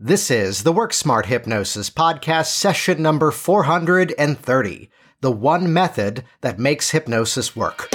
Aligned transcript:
This 0.00 0.30
is 0.30 0.62
the 0.62 0.70
Work 0.72 0.92
Smart 0.92 1.26
Hypnosis 1.26 1.90
Podcast, 1.90 2.52
session 2.52 3.02
number 3.02 3.32
430 3.32 4.90
The 5.22 5.32
One 5.32 5.72
Method 5.72 6.22
That 6.40 6.56
Makes 6.56 6.90
Hypnosis 6.90 7.56
Work. 7.56 7.88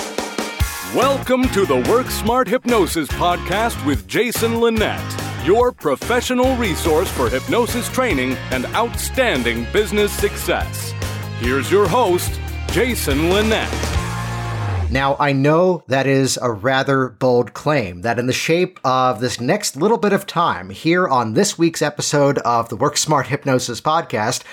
Welcome 0.94 1.48
to 1.52 1.66
the 1.66 1.82
Work 1.90 2.08
Smart 2.08 2.50
Hypnosis 2.50 3.08
Podcast 3.08 3.86
with 3.86 4.06
Jason 4.06 4.60
Linett, 4.60 5.00
your 5.46 5.72
professional 5.72 6.58
resource 6.58 7.10
for 7.10 7.30
hypnosis 7.30 7.88
training 7.88 8.34
and 8.52 8.66
outstanding 8.76 9.66
business 9.72 10.12
success. 10.12 10.92
Here's 11.40 11.72
your 11.72 11.88
host, 11.88 12.38
Jason 12.68 13.30
Linett. 13.30 14.03
Now, 14.94 15.16
I 15.20 15.34
know 15.34 15.84
that 15.88 16.06
is 16.06 16.38
a 16.40 16.52
rather 16.52 17.10
bold 17.10 17.56
claim 17.56 18.02
that 18.02 18.20
in 18.20 18.28
the 18.28 18.32
shape 18.32 18.80
of 18.84 19.22
this 19.22 19.42
next 19.42 19.76
little 19.76 19.98
bit 19.98 20.14
of 20.14 20.28
time 20.28 20.70
here 20.70 21.08
on 21.08 21.34
this 21.34 21.58
week's 21.58 21.82
episode 21.82 22.38
of 22.38 22.70
the 22.70 22.76
Work 22.76 22.98
Smart 22.98 23.26
Hypnosis 23.26 23.82
podcast, 23.82 24.44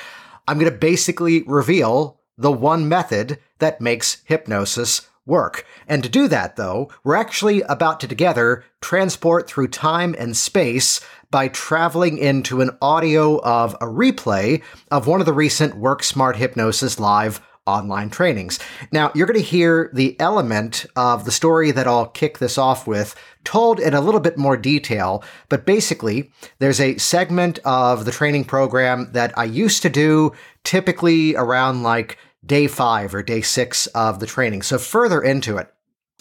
I'm 0.49 0.59
going 0.59 0.73
to 0.73 0.79
basically 0.79 1.43
reveal 1.43 2.23
the 2.39 2.51
one 2.51 2.89
method 2.89 3.39
that 3.59 3.83
makes 3.83 4.23
hypnosis 4.25 5.07
work. 5.27 5.67
And 5.87 6.03
to 6.05 6.09
do 6.09 6.27
that, 6.29 6.57
though, 6.57 6.91
we're 7.05 7.17
actually 7.17 7.61
about 7.61 8.01
to 8.01 8.09
together 8.09 8.65
transport 8.81 9.47
through 9.47 9.69
time 9.69 10.17
and 10.19 10.35
space 10.35 11.03
by 11.31 11.49
traveling 11.49 12.17
into 12.17 12.63
an 12.63 12.79
audio 12.81 13.43
of 13.43 13.75
a 13.75 13.85
replay 13.85 14.63
of 14.91 15.07
one 15.07 15.21
of 15.21 15.27
the 15.27 15.35
recent 15.35 15.77
Work 15.77 16.03
Smart 16.03 16.37
Hypnosis 16.37 16.99
Live 16.99 17.43
online 17.67 18.11
trainings. 18.11 18.59
Now, 18.93 19.13
you're 19.15 19.27
going 19.27 19.39
to 19.39 19.45
hear 19.45 19.91
the 19.93 20.19
element 20.21 20.87
of 20.97 21.25
the 21.25 21.31
story 21.31 21.71
that 21.71 21.87
I'll 21.87 22.07
kick 22.07 22.39
this 22.39 22.59
off 22.59 22.87
with 22.87 23.15
told 23.45 23.81
in 23.81 23.95
a 23.95 24.01
little 24.01 24.21
bit 24.21 24.37
more 24.37 24.57
detail, 24.57 25.23
but 25.49 25.67
basically, 25.67 26.33
there's 26.59 26.81
a 26.81 26.99
segment 26.99 27.59
of 27.65 28.05
the 28.05 28.13
training 28.13 28.45
program 28.45 29.13
that 29.13 29.37
I 29.39 29.45
used 29.45 29.83
to 29.83 29.91
do 29.91 30.33
typically 30.65 31.37
around 31.37 31.83
like 31.83 32.19
day 32.45 32.67
five 32.67 33.15
or 33.15 33.23
day 33.23 33.41
six 33.41 33.87
of 33.89 34.21
the 34.21 34.27
training. 34.27 34.63
So 34.63 34.79
further 34.79 35.21
into 35.21 35.59
it. 35.59 35.73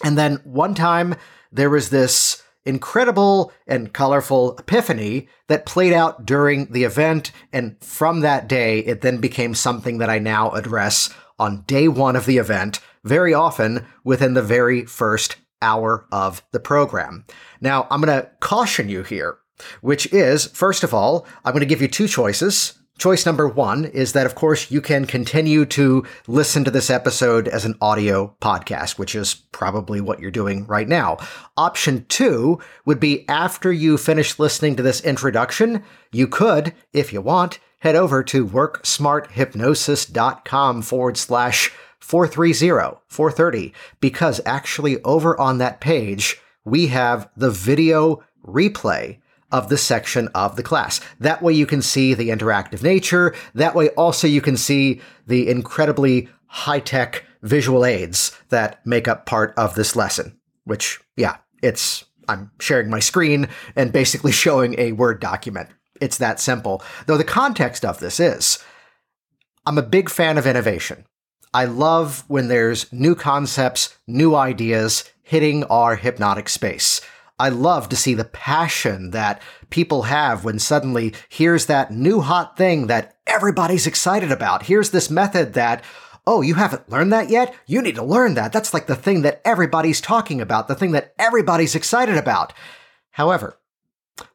And 0.03 0.17
then 0.17 0.41
one 0.43 0.75
time 0.75 1.15
there 1.51 1.69
was 1.69 1.89
this 1.89 2.43
incredible 2.65 3.51
and 3.67 3.93
colorful 3.93 4.57
epiphany 4.57 5.27
that 5.47 5.65
played 5.65 5.93
out 5.93 6.25
during 6.25 6.65
the 6.67 6.83
event. 6.83 7.31
And 7.51 7.77
from 7.83 8.21
that 8.21 8.47
day, 8.47 8.79
it 8.79 9.01
then 9.01 9.17
became 9.17 9.55
something 9.55 9.97
that 9.99 10.09
I 10.09 10.19
now 10.19 10.51
address 10.51 11.13
on 11.39 11.63
day 11.63 11.87
one 11.87 12.15
of 12.15 12.25
the 12.25 12.37
event, 12.37 12.79
very 13.03 13.33
often 13.33 13.85
within 14.03 14.33
the 14.33 14.43
very 14.43 14.85
first 14.85 15.37
hour 15.61 16.05
of 16.11 16.43
the 16.51 16.59
program. 16.59 17.25
Now, 17.61 17.87
I'm 17.89 18.01
going 18.01 18.21
to 18.21 18.29
caution 18.39 18.89
you 18.89 19.03
here, 19.03 19.37
which 19.81 20.11
is, 20.13 20.45
first 20.45 20.83
of 20.83 20.93
all, 20.93 21.25
I'm 21.43 21.53
going 21.53 21.61
to 21.61 21.65
give 21.65 21.81
you 21.81 21.87
two 21.87 22.07
choices. 22.07 22.75
Choice 22.97 23.25
number 23.25 23.47
one 23.47 23.85
is 23.85 24.11
that, 24.11 24.25
of 24.25 24.35
course, 24.35 24.69
you 24.69 24.81
can 24.81 25.05
continue 25.05 25.65
to 25.67 26.05
listen 26.27 26.65
to 26.65 26.71
this 26.71 26.89
episode 26.89 27.47
as 27.47 27.63
an 27.63 27.75
audio 27.79 28.35
podcast, 28.41 28.99
which 28.99 29.15
is 29.15 29.35
probably 29.53 30.01
what 30.01 30.19
you're 30.19 30.31
doing 30.31 30.67
right 30.67 30.87
now. 30.87 31.17
Option 31.55 32.05
two 32.09 32.59
would 32.85 32.99
be 32.99 33.27
after 33.29 33.71
you 33.71 33.97
finish 33.97 34.37
listening 34.37 34.75
to 34.75 34.83
this 34.83 34.99
introduction, 34.99 35.83
you 36.11 36.27
could, 36.27 36.73
if 36.91 37.13
you 37.13 37.21
want, 37.21 37.59
head 37.79 37.95
over 37.95 38.21
to 38.23 38.45
worksmarthypnosis.com 38.45 40.81
forward 40.81 41.17
slash 41.17 41.71
430, 41.99 42.99
430, 43.07 43.73
because 43.99 44.39
actually 44.45 45.01
over 45.03 45.37
on 45.39 45.57
that 45.57 45.81
page, 45.81 46.39
we 46.63 46.87
have 46.87 47.29
the 47.35 47.51
video 47.51 48.23
replay 48.45 49.17
of 49.51 49.69
the 49.69 49.77
section 49.77 50.27
of 50.29 50.55
the 50.55 50.63
class. 50.63 51.01
That 51.19 51.41
way 51.41 51.53
you 51.53 51.65
can 51.65 51.81
see 51.81 52.13
the 52.13 52.29
interactive 52.29 52.83
nature. 52.83 53.35
That 53.55 53.75
way 53.75 53.89
also 53.89 54.27
you 54.27 54.41
can 54.41 54.57
see 54.57 55.01
the 55.27 55.49
incredibly 55.49 56.29
high 56.47 56.79
tech 56.79 57.23
visual 57.41 57.85
aids 57.85 58.37
that 58.49 58.85
make 58.85 59.07
up 59.07 59.25
part 59.25 59.53
of 59.57 59.75
this 59.75 59.95
lesson, 59.95 60.37
which, 60.65 60.99
yeah, 61.15 61.37
it's, 61.63 62.05
I'm 62.27 62.51
sharing 62.59 62.89
my 62.89 62.99
screen 62.99 63.47
and 63.75 63.91
basically 63.91 64.31
showing 64.45 64.79
a 64.79 64.91
Word 64.91 65.19
document. 65.19 65.69
It's 66.01 66.17
that 66.17 66.39
simple. 66.39 66.81
Though 67.05 67.17
the 67.17 67.23
context 67.23 67.83
of 67.85 67.99
this 67.99 68.19
is 68.19 68.63
I'm 69.65 69.77
a 69.77 69.83
big 69.83 70.09
fan 70.09 70.37
of 70.37 70.47
innovation. 70.47 71.05
I 71.53 71.65
love 71.65 72.23
when 72.27 72.47
there's 72.47 72.91
new 72.93 73.15
concepts, 73.15 73.97
new 74.07 74.35
ideas 74.35 75.03
hitting 75.23 75.63
our 75.65 75.95
hypnotic 75.95 76.49
space. 76.49 77.01
I 77.39 77.49
love 77.49 77.87
to 77.89 77.95
see 77.95 78.13
the 78.13 78.25
passion 78.25 79.11
that 79.11 79.41
people 79.69 80.03
have 80.03 80.43
when 80.43 80.59
suddenly 80.59 81.13
here's 81.29 81.67
that 81.67 81.91
new 81.91 82.19
hot 82.19 82.57
thing 82.57 82.87
that 82.87 83.17
everybody's 83.25 83.87
excited 83.87 84.31
about. 84.31 84.63
Here's 84.63 84.91
this 84.91 85.09
method 85.09 85.53
that, 85.53 85.83
oh, 86.27 86.41
you 86.41 86.55
haven't 86.55 86.89
learned 86.89 87.13
that 87.13 87.29
yet? 87.29 87.55
You 87.65 87.81
need 87.81 87.95
to 87.95 88.03
learn 88.03 88.33
that. 88.33 88.51
That's 88.51 88.73
like 88.73 88.87
the 88.87 88.95
thing 88.95 89.21
that 89.21 89.41
everybody's 89.45 90.01
talking 90.01 90.41
about, 90.41 90.67
the 90.67 90.75
thing 90.75 90.91
that 90.91 91.13
everybody's 91.17 91.75
excited 91.75 92.17
about. 92.17 92.53
However, 93.11 93.57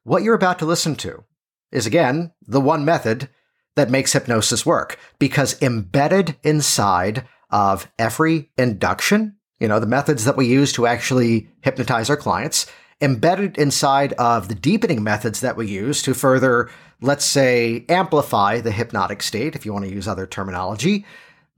what 0.02 0.22
you're 0.22 0.34
about 0.34 0.58
to 0.60 0.66
listen 0.66 0.96
to 0.96 1.24
is 1.74 1.86
again 1.86 2.32
the 2.46 2.60
one 2.60 2.84
method 2.84 3.28
that 3.76 3.90
makes 3.90 4.12
hypnosis 4.12 4.64
work 4.64 4.98
because 5.18 5.60
embedded 5.60 6.36
inside 6.42 7.26
of 7.50 7.90
every 7.98 8.50
induction, 8.56 9.36
you 9.58 9.68
know, 9.68 9.80
the 9.80 9.86
methods 9.86 10.24
that 10.24 10.36
we 10.36 10.46
use 10.46 10.72
to 10.72 10.86
actually 10.86 11.48
hypnotize 11.60 12.08
our 12.08 12.16
clients, 12.16 12.66
embedded 13.00 13.58
inside 13.58 14.12
of 14.14 14.48
the 14.48 14.54
deepening 14.54 15.02
methods 15.02 15.40
that 15.40 15.56
we 15.56 15.66
use 15.66 16.02
to 16.02 16.14
further, 16.14 16.70
let's 17.00 17.24
say, 17.24 17.84
amplify 17.88 18.60
the 18.60 18.72
hypnotic 18.72 19.22
state, 19.22 19.54
if 19.54 19.66
you 19.66 19.72
want 19.72 19.84
to 19.84 19.92
use 19.92 20.08
other 20.08 20.26
terminology, 20.26 21.04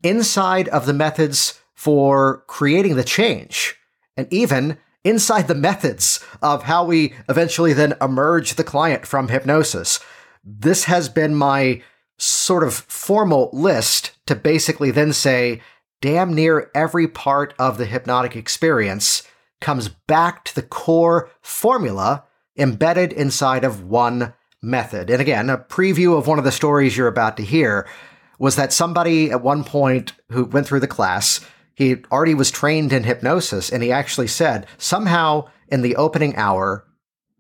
inside 0.03 0.69
of 0.69 0.87
the 0.87 0.93
methods 0.93 1.61
for 1.75 2.43
creating 2.47 2.97
the 2.97 3.05
change, 3.05 3.77
and 4.17 4.27
even 4.33 4.79
inside 5.07 5.47
the 5.47 5.55
methods 5.55 6.21
of 6.43 6.65
how 6.65 6.85
we 6.85 7.15
eventually 7.29 7.73
then 7.73 7.95
emerge 8.01 8.55
the 8.55 8.65
client 8.65 9.07
from 9.07 9.29
hypnosis. 9.29 10.01
This 10.45 10.85
has 10.85 11.09
been 11.09 11.35
my 11.35 11.83
sort 12.19 12.65
of 12.65 12.75
formal 12.75 13.49
list 13.53 14.13
to 14.27 14.35
basically 14.35 14.91
then 14.91 15.13
say 15.13 15.61
damn 16.03 16.35
near 16.35 16.71
every 16.75 17.07
part 17.07 17.55
of 17.59 17.79
the 17.79 17.87
hypnotic 17.87 18.35
experience 18.35 19.23
comes 19.61 19.89
back 19.89 20.45
to 20.45 20.55
the 20.55 20.63
core 20.63 21.31
formula 21.41 22.25
embedded 22.59 23.13
inside 23.13 23.65
of 23.65 23.85
one 23.85 24.35
method. 24.61 25.09
And 25.09 25.21
again, 25.21 25.49
a 25.51 25.59
preview 25.59 26.19
of 26.19 26.27
one 26.27 26.39
of 26.39 26.45
the 26.45 26.53
stories 26.53 26.97
you're 26.97 27.07
about 27.07 27.37
to 27.37 27.45
hear 27.45 27.89
was 28.39 28.57
that 28.57 28.73
somebody 28.73 29.31
at 29.31 29.43
one 29.43 29.63
point 29.63 30.13
who 30.31 30.45
went 30.45 30.67
through 30.67 30.81
the 30.81 30.87
class 30.87 31.41
he 31.77 32.03
already 32.11 32.33
was 32.33 32.51
trained 32.51 32.91
in 32.91 33.05
hypnosis, 33.05 33.71
and 33.71 33.83
he 33.83 33.93
actually 33.93 34.29
said 34.29 34.67
somehow 34.79 35.47
in 35.69 35.83
the 35.83 35.95
opening 35.97 36.35
hour, 36.35 36.87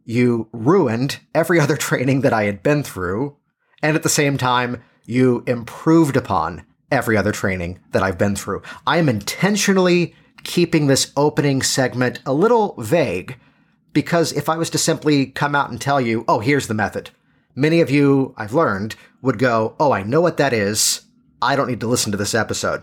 you 0.04 0.48
ruined 0.52 1.20
every 1.34 1.58
other 1.60 1.76
training 1.76 2.20
that 2.20 2.34
I 2.34 2.44
had 2.44 2.62
been 2.62 2.82
through, 2.82 3.34
and 3.82 3.97
at 3.97 4.02
the 4.02 4.10
same 4.10 4.36
time, 4.36 4.82
you 5.06 5.42
improved 5.47 6.19
upon 6.19 6.66
every 6.92 7.16
other 7.16 7.32
training 7.32 7.80
that 7.92 8.02
I've 8.02 8.19
been 8.19 8.36
through. 8.36 8.62
I 8.86 8.98
am 8.98 9.08
intentionally 9.08 10.14
keeping 10.44 10.86
this 10.86 11.12
opening 11.16 11.62
segment 11.62 12.20
a 12.26 12.34
little 12.34 12.74
vague 12.78 13.38
because 13.94 14.32
if 14.32 14.50
I 14.50 14.58
was 14.58 14.68
to 14.70 14.78
simply 14.78 15.26
come 15.26 15.54
out 15.54 15.70
and 15.70 15.80
tell 15.80 15.98
you, 15.98 16.26
oh, 16.28 16.41
here's 16.41 16.66
the 16.66 16.74
method, 16.74 17.08
many 17.54 17.80
of 17.80 17.91
you 17.91 18.34
I've 18.36 18.53
learned 18.53 18.97
would 19.22 19.38
go, 19.38 19.74
oh, 19.80 19.92
I 19.92 20.03
know 20.03 20.20
what 20.20 20.36
that 20.36 20.53
is. 20.53 21.06
I 21.41 21.56
don't 21.56 21.68
need 21.68 21.80
to 21.80 21.86
listen 21.86 22.12
to 22.12 22.18
this 22.18 22.34
episode. 22.34 22.82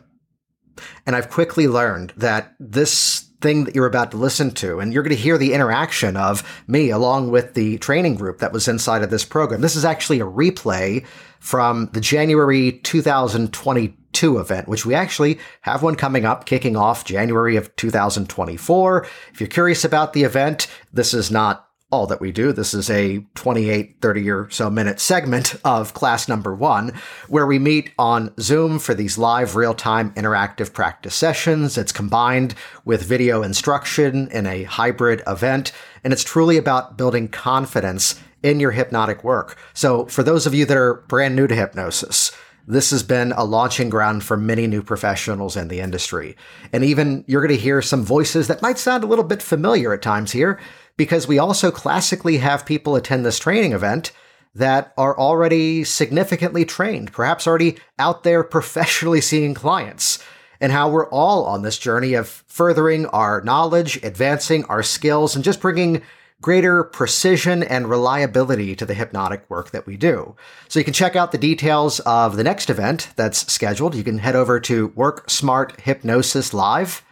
And 1.06 1.16
I've 1.16 1.30
quickly 1.30 1.68
learned 1.68 2.14
that 2.18 2.56
this 2.60 3.30
thing 3.42 3.66
that 3.66 3.76
you're 3.76 3.86
about 3.86 4.12
to 4.12 4.18
listen 4.18 4.52
to, 4.52 4.80
and 4.80 4.94
you're 4.94 5.04
going 5.04 5.16
to 5.16 5.22
hear 5.22 5.38
the 5.38 5.54
interaction 5.54 6.16
of 6.16 6.64
me 6.66 6.90
along 6.90 7.30
with 7.30 7.54
the 7.54 7.78
training 7.80 8.16
group 8.16 8.40
that 8.40 8.54
was 8.54 8.68
inside 8.68 9.04
of 9.04 9.10
this 9.10 9.26
program. 9.26 9.62
This 9.62 9.76
is 9.76 9.86
actually 9.86 10.22
a 10.22 10.26
replay 10.26 11.06
from 11.40 11.90
the 11.92 12.00
January 12.00 12.72
2022 12.72 14.40
event, 14.40 14.70
which 14.70 14.86
we 14.86 14.96
actually 14.96 15.40
have 15.62 15.84
one 15.84 15.96
coming 15.96 16.24
up, 16.24 16.46
kicking 16.46 16.78
off 16.78 17.04
January 17.04 17.58
of 17.58 17.76
2024. 17.76 19.06
If 19.34 19.42
you're 19.42 19.50
curious 19.50 19.84
about 19.84 20.14
the 20.14 20.24
event, 20.24 20.68
this 20.94 21.14
is 21.14 21.30
not 21.30 21.68
all 21.94 22.08
that 22.08 22.20
we 22.20 22.32
do. 22.32 22.52
This 22.52 22.74
is 22.74 22.90
a 22.90 23.20
28, 23.36 23.98
30 24.02 24.32
or 24.32 24.50
so 24.50 24.68
minute 24.72 25.00
segment 25.00 25.54
of 25.64 25.94
class 25.94 26.28
number 26.28 26.56
one, 26.56 26.92
where 27.28 27.46
we 27.46 27.60
meet 27.60 27.92
on 28.00 28.34
Zoom 28.40 28.80
for 28.80 28.96
these 28.96 29.20
live 29.20 29.56
real 29.56 29.76
time 29.76 30.12
interactive 30.16 30.74
practice 30.74 31.14
sessions. 31.14 31.78
It's 31.78 31.92
combined 31.92 32.56
with 32.84 33.04
video 33.04 33.44
instruction 33.44 34.28
in 34.32 34.48
a 34.48 34.64
hybrid 34.64 35.22
event, 35.28 35.72
and 36.04 36.12
it's 36.12 36.24
truly 36.24 36.58
about 36.58 36.98
building 36.98 37.28
confidence 37.28 38.20
in 38.42 38.60
your 38.60 38.72
hypnotic 38.72 39.24
work. 39.24 39.56
So, 39.76 40.08
for 40.08 40.24
those 40.24 40.48
of 40.48 40.56
you 40.56 40.66
that 40.66 40.76
are 40.76 40.96
brand 41.08 41.36
new 41.36 41.46
to 41.46 41.54
hypnosis, 41.54 42.32
this 42.68 42.92
has 42.92 43.04
been 43.04 43.34
a 43.34 43.44
launching 43.44 43.90
ground 43.90 44.24
for 44.24 44.38
many 44.38 44.68
new 44.68 44.82
professionals 44.82 45.58
in 45.58 45.68
the 45.68 45.80
industry. 45.80 46.36
And 46.72 46.84
even 46.84 47.26
you're 47.28 47.46
going 47.46 47.56
to 47.56 47.62
hear 47.62 47.82
some 47.82 48.04
voices 48.04 48.48
that 48.48 48.62
might 48.62 48.78
sound 48.78 49.04
a 49.04 49.08
little 49.08 49.26
bit 49.26 49.42
familiar 49.42 49.94
at 49.94 50.02
times 50.02 50.32
here 50.32 50.60
because 50.96 51.28
we 51.28 51.40
also 51.40 51.72
classically 51.72 52.38
have 52.38 52.66
people 52.66 52.96
attend 52.96 53.26
this 53.26 53.40
training 53.40 53.74
event 53.74 54.12
that 54.56 54.94
are 54.98 55.18
already 55.18 55.84
significantly 55.84 56.64
trained, 56.64 57.12
perhaps 57.12 57.48
already 57.48 57.78
out 57.98 58.24
there 58.24 58.44
professionally 58.44 59.20
seeing 59.20 59.54
clients, 59.54 60.24
and 60.62 60.72
how 60.72 60.90
we're 60.90 61.10
all 61.10 61.46
on 61.46 61.64
this 61.64 61.78
journey 61.78 62.14
of 62.14 62.28
furthering 62.28 63.08
our 63.08 63.42
knowledge, 63.42 63.98
advancing 64.04 64.64
our 64.66 64.84
skills, 64.84 65.36
and 65.36 65.44
just 65.44 65.60
bringing 65.60 66.02
greater 66.44 66.84
precision 66.84 67.64
and 67.64 67.90
reliability 67.90 68.76
to 68.76 68.86
the 68.86 68.94
hypnotic 68.94 69.50
work 69.50 69.72
that 69.72 69.88
we 69.88 69.98
do. 69.98 70.36
So 70.68 70.78
you 70.78 70.86
can 70.86 70.94
check 70.94 71.16
out 71.16 71.32
the 71.32 71.38
details 71.40 72.00
of 72.02 72.36
the 72.36 72.44
next 72.44 72.70
event 72.70 73.10
that's 73.16 73.52
scheduled. 73.52 73.96
You 73.96 74.04
can 74.04 74.20
head 74.20 74.36
over 74.36 74.60
to 74.60 74.88
Work 74.90 75.30
Smart 75.30 75.80
Hypnosis 75.82 76.54
Live 76.54 77.04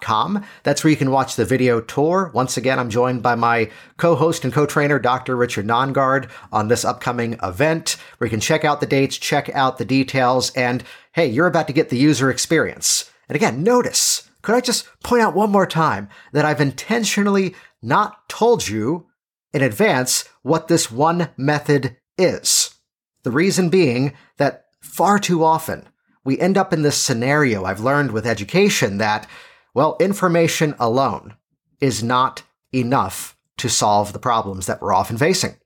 com. 0.00 0.44
That's 0.62 0.82
where 0.82 0.90
you 0.90 0.96
can 0.96 1.10
watch 1.10 1.36
the 1.36 1.44
video 1.44 1.80
tour. 1.80 2.30
Once 2.34 2.56
again, 2.56 2.78
I'm 2.78 2.90
joined 2.90 3.22
by 3.22 3.34
my 3.34 3.70
co-host 3.96 4.44
and 4.44 4.52
co-trainer, 4.52 4.98
Dr. 4.98 5.36
Richard 5.36 5.66
Nongard, 5.66 6.28
on 6.52 6.68
this 6.68 6.84
upcoming 6.84 7.38
event 7.42 7.96
where 8.18 8.26
you 8.26 8.30
can 8.30 8.40
check 8.40 8.64
out 8.64 8.80
the 8.80 8.86
dates, 8.86 9.16
check 9.16 9.48
out 9.54 9.78
the 9.78 9.84
details, 9.84 10.50
and 10.56 10.82
hey, 11.12 11.26
you're 11.26 11.46
about 11.46 11.66
to 11.68 11.72
get 11.72 11.88
the 11.88 11.98
user 11.98 12.30
experience. 12.30 13.10
And 13.28 13.36
again, 13.36 13.62
notice, 13.62 14.29
could 14.42 14.54
I 14.54 14.60
just 14.60 14.88
point 15.02 15.22
out 15.22 15.34
one 15.34 15.50
more 15.50 15.66
time 15.66 16.08
that 16.32 16.44
I've 16.44 16.60
intentionally 16.60 17.54
not 17.82 18.28
told 18.28 18.68
you 18.68 19.06
in 19.52 19.62
advance 19.62 20.28
what 20.42 20.68
this 20.68 20.90
one 20.90 21.30
method 21.36 21.96
is? 22.16 22.74
The 23.22 23.30
reason 23.30 23.68
being 23.68 24.14
that 24.38 24.64
far 24.80 25.18
too 25.18 25.44
often 25.44 25.88
we 26.24 26.38
end 26.38 26.58
up 26.58 26.72
in 26.72 26.82
this 26.82 26.96
scenario 26.96 27.64
I've 27.64 27.80
learned 27.80 28.12
with 28.12 28.26
education 28.26 28.98
that 28.98 29.28
well, 29.74 29.96
information 30.00 30.74
alone 30.80 31.36
is 31.80 32.02
not 32.02 32.42
enough 32.74 33.36
to 33.58 33.68
solve 33.68 34.12
the 34.12 34.18
problems 34.18 34.66
that 34.66 34.80
we're 34.80 34.94
often 34.94 35.16
facing. 35.16 35.56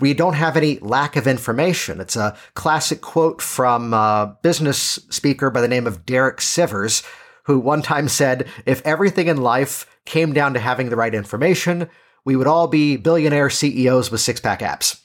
We 0.00 0.14
don't 0.14 0.34
have 0.34 0.56
any 0.56 0.78
lack 0.78 1.16
of 1.16 1.26
information. 1.26 2.00
It's 2.00 2.16
a 2.16 2.36
classic 2.54 3.00
quote 3.00 3.40
from 3.40 3.92
a 3.92 4.36
business 4.42 4.98
speaker 5.10 5.50
by 5.50 5.60
the 5.60 5.68
name 5.68 5.86
of 5.86 6.06
Derek 6.06 6.38
Sivers, 6.38 7.04
who 7.44 7.58
one 7.58 7.82
time 7.82 8.08
said, 8.08 8.46
If 8.66 8.84
everything 8.84 9.28
in 9.28 9.38
life 9.38 9.86
came 10.04 10.32
down 10.32 10.54
to 10.54 10.60
having 10.60 10.90
the 10.90 10.96
right 10.96 11.14
information, 11.14 11.88
we 12.24 12.36
would 12.36 12.46
all 12.46 12.68
be 12.68 12.96
billionaire 12.96 13.50
CEOs 13.50 14.10
with 14.10 14.20
six 14.20 14.40
pack 14.40 14.62
abs. 14.62 15.00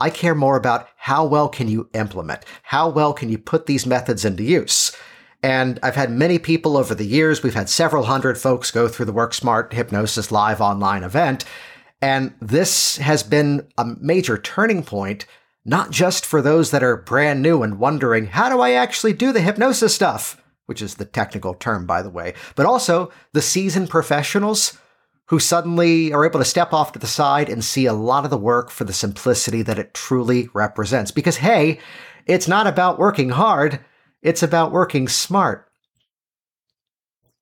I 0.00 0.10
care 0.10 0.34
more 0.34 0.56
about 0.56 0.88
how 0.96 1.26
well 1.26 1.48
can 1.48 1.68
you 1.68 1.88
implement? 1.92 2.44
How 2.62 2.88
well 2.88 3.12
can 3.12 3.28
you 3.28 3.38
put 3.38 3.66
these 3.66 3.86
methods 3.86 4.24
into 4.24 4.42
use? 4.42 4.96
And 5.42 5.78
I've 5.82 5.94
had 5.94 6.10
many 6.10 6.38
people 6.38 6.76
over 6.76 6.94
the 6.94 7.06
years, 7.06 7.42
we've 7.42 7.54
had 7.54 7.68
several 7.68 8.04
hundred 8.04 8.38
folks 8.38 8.70
go 8.70 8.88
through 8.88 9.06
the 9.06 9.12
WorkSmart 9.12 9.72
Hypnosis 9.72 10.32
Live 10.32 10.60
online 10.60 11.02
event. 11.02 11.44
And 12.00 12.34
this 12.40 12.96
has 12.98 13.22
been 13.22 13.68
a 13.78 13.84
major 14.00 14.38
turning 14.38 14.82
point, 14.82 15.26
not 15.64 15.90
just 15.90 16.26
for 16.26 16.42
those 16.42 16.70
that 16.70 16.82
are 16.82 16.96
brand 16.96 17.42
new 17.42 17.62
and 17.62 17.78
wondering, 17.78 18.26
how 18.26 18.48
do 18.48 18.60
I 18.60 18.72
actually 18.72 19.12
do 19.12 19.32
the 19.32 19.40
hypnosis 19.40 19.94
stuff? 19.94 20.40
Which 20.66 20.82
is 20.82 20.96
the 20.96 21.04
technical 21.04 21.54
term, 21.54 21.86
by 21.86 22.02
the 22.02 22.10
way, 22.10 22.34
but 22.56 22.66
also 22.66 23.12
the 23.32 23.42
seasoned 23.42 23.88
professionals 23.88 24.78
who 25.28 25.38
suddenly 25.38 26.12
are 26.12 26.24
able 26.24 26.38
to 26.38 26.44
step 26.44 26.72
off 26.72 26.92
to 26.92 26.98
the 26.98 27.06
side 27.06 27.48
and 27.48 27.64
see 27.64 27.86
a 27.86 27.92
lot 27.92 28.24
of 28.24 28.30
the 28.30 28.38
work 28.38 28.70
for 28.70 28.84
the 28.84 28.92
simplicity 28.92 29.62
that 29.62 29.78
it 29.78 29.94
truly 29.94 30.48
represents. 30.54 31.10
Because, 31.10 31.38
hey, 31.38 31.80
it's 32.26 32.48
not 32.48 32.66
about 32.66 32.98
working 32.98 33.30
hard. 33.30 33.80
It's 34.22 34.42
about 34.42 34.72
working 34.72 35.08
smart. 35.08 35.68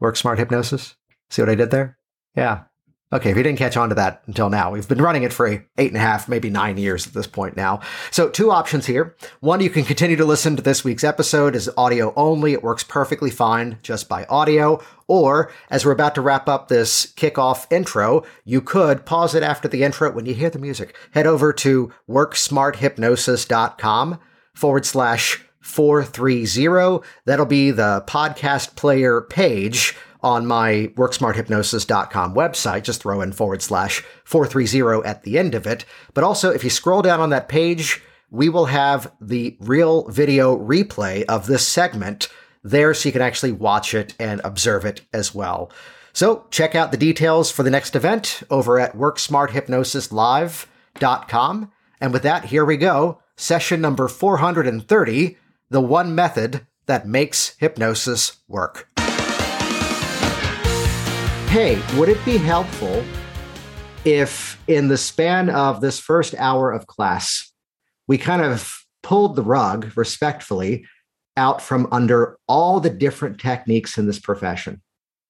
Work 0.01 0.17
smart 0.17 0.39
hypnosis? 0.39 0.97
See 1.31 1.43
what 1.43 1.51
I 1.51 1.55
did 1.55 1.71
there? 1.71 1.99
Yeah. 2.37 2.65
Okay, 3.15 3.31
if 3.31 3.37
you 3.37 3.43
didn't 3.45 3.59
catch 3.59 3.77
on 3.77 3.91
to 3.91 3.95
that 3.95 4.25
until 4.27 4.51
now, 4.51 4.73
we've 4.73 4.89
been 4.89 5.01
running 5.01 5.23
it 5.23 5.33
for 5.33 5.47
eight 5.47 5.63
and 5.79 5.97
a 5.97 6.01
half, 6.01 6.29
maybe 6.29 6.51
nine 6.51 6.77
years 6.77 7.07
at 7.07 7.13
this 7.13 7.29
point 7.29 7.57
now. 7.57 7.79
So, 8.11 8.29
two 8.29 8.51
options 8.51 8.87
here. 8.87 9.15
One, 9.39 9.61
you 9.61 9.71
can 9.71 9.85
continue 9.85 10.17
to 10.17 10.25
listen 10.25 10.57
to 10.57 10.63
this 10.63 10.83
week's 10.83 11.05
episode 11.05 11.55
as 11.55 11.71
audio 11.77 12.13
only. 12.17 12.55
It 12.55 12.65
works 12.65 12.83
perfectly 12.83 13.31
fine 13.31 13.79
just 13.83 14.09
by 14.09 14.25
audio. 14.25 14.83
Or, 15.07 15.53
as 15.71 15.85
we're 15.85 15.93
about 15.93 16.17
to 16.17 16.23
wrap 16.23 16.49
up 16.49 16.67
this 16.67 17.07
kickoff 17.15 17.71
intro, 17.71 18.25
you 18.45 18.61
could 18.61 19.07
pause 19.07 19.37
it 19.37 19.45
after 19.45 19.69
the 19.69 19.85
intro 19.85 20.11
when 20.11 20.27
you 20.27 20.35
hear 20.35 20.51
the 20.51 20.59
music. 20.59 20.97
Head 21.13 21.29
over 21.29 21.53
to 21.53 21.93
worksmarthypnosis.com 22.11 24.19
forward 24.55 24.87
slash 24.87 25.41
430. 25.61 27.07
That'll 27.27 27.47
be 27.47 27.71
the 27.71 28.03
podcast 28.09 28.75
player 28.75 29.21
page 29.21 29.95
on 30.25 30.47
my 30.47 30.91
worksmarthypnosis.com 30.97 32.35
website. 32.35 32.83
Just 32.83 33.03
throw 33.03 33.21
in 33.21 33.33
forward 33.33 33.63
slash 33.63 34.03
430 34.25 35.07
at 35.07 35.23
the 35.23 35.39
end 35.39 35.55
of 35.55 35.65
it. 35.67 35.85
But 36.15 36.25
also, 36.25 36.51
if 36.51 36.65
you 36.65 36.71
scroll 36.71 37.03
down 37.03 37.21
on 37.21 37.31
that 37.31 37.49
page, 37.49 38.03
we 38.31 38.49
will 38.49 38.67
have 38.67 39.13
the 39.21 39.57
real 39.61 40.09
video 40.09 40.59
replay 40.59 41.25
of 41.27 41.47
this 41.47 41.69
segment 41.69 42.29
there 42.65 42.93
so 42.95 43.09
you 43.09 43.13
can 43.13 43.23
actually 43.23 43.53
watch 43.53 43.95
it 43.95 44.17
and 44.19 44.41
observe 44.43 44.85
it 44.85 45.03
as 45.13 45.33
well. 45.35 45.71
So 46.13 46.47
check 46.51 46.75
out 46.75 46.91
the 46.91 46.97
details 46.97 47.53
for 47.53 47.63
the 47.63 47.71
next 47.71 47.95
event 47.95 48.43
over 48.51 48.81
at 48.81 48.97
worksmarthypnosislive.com. 48.97 51.73
And 52.01 52.13
with 52.13 52.23
that, 52.23 52.47
here 52.47 52.65
we 52.65 52.77
go. 52.77 53.21
Session 53.37 53.81
number 53.81 54.09
430 54.09 55.39
the 55.71 55.81
one 55.81 56.15
method 56.15 56.67
that 56.87 57.09
makes 57.09 57.57
hypnosis 57.59 58.37
work. 58.47 58.94
Hey, 61.55 61.81
would 61.97 62.09
it 62.09 62.19
be 62.25 62.37
helpful 62.37 63.05
if, 64.05 64.61
in 64.67 64.89
the 64.89 64.99
span 64.99 65.51
of 65.51 65.81
this 65.81 66.01
first 66.01 66.35
hour 66.37 66.73
of 66.73 66.89
class, 66.89 67.53
we 68.09 68.19
kind 68.19 68.43
of 68.43 68.85
pulled 69.05 69.37
the 69.37 69.43
rug 69.45 69.97
respectfully 69.97 70.85
out 71.37 71.63
from 71.63 71.87
under 71.93 72.39
all 72.49 72.81
the 72.81 72.91
different 72.91 73.39
techniques 73.39 73.97
in 73.97 74.09
this 74.09 74.19
profession 74.19 74.83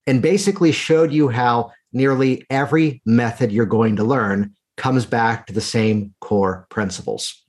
and 0.06 0.22
basically 0.22 0.72
showed 0.72 1.12
you 1.12 1.28
how 1.28 1.72
nearly 1.92 2.46
every 2.48 3.02
method 3.04 3.52
you're 3.52 3.66
going 3.66 3.96
to 3.96 4.02
learn 4.02 4.54
comes 4.78 5.04
back 5.04 5.46
to 5.46 5.52
the 5.52 5.60
same 5.60 6.14
core 6.22 6.66
principles. 6.70 7.44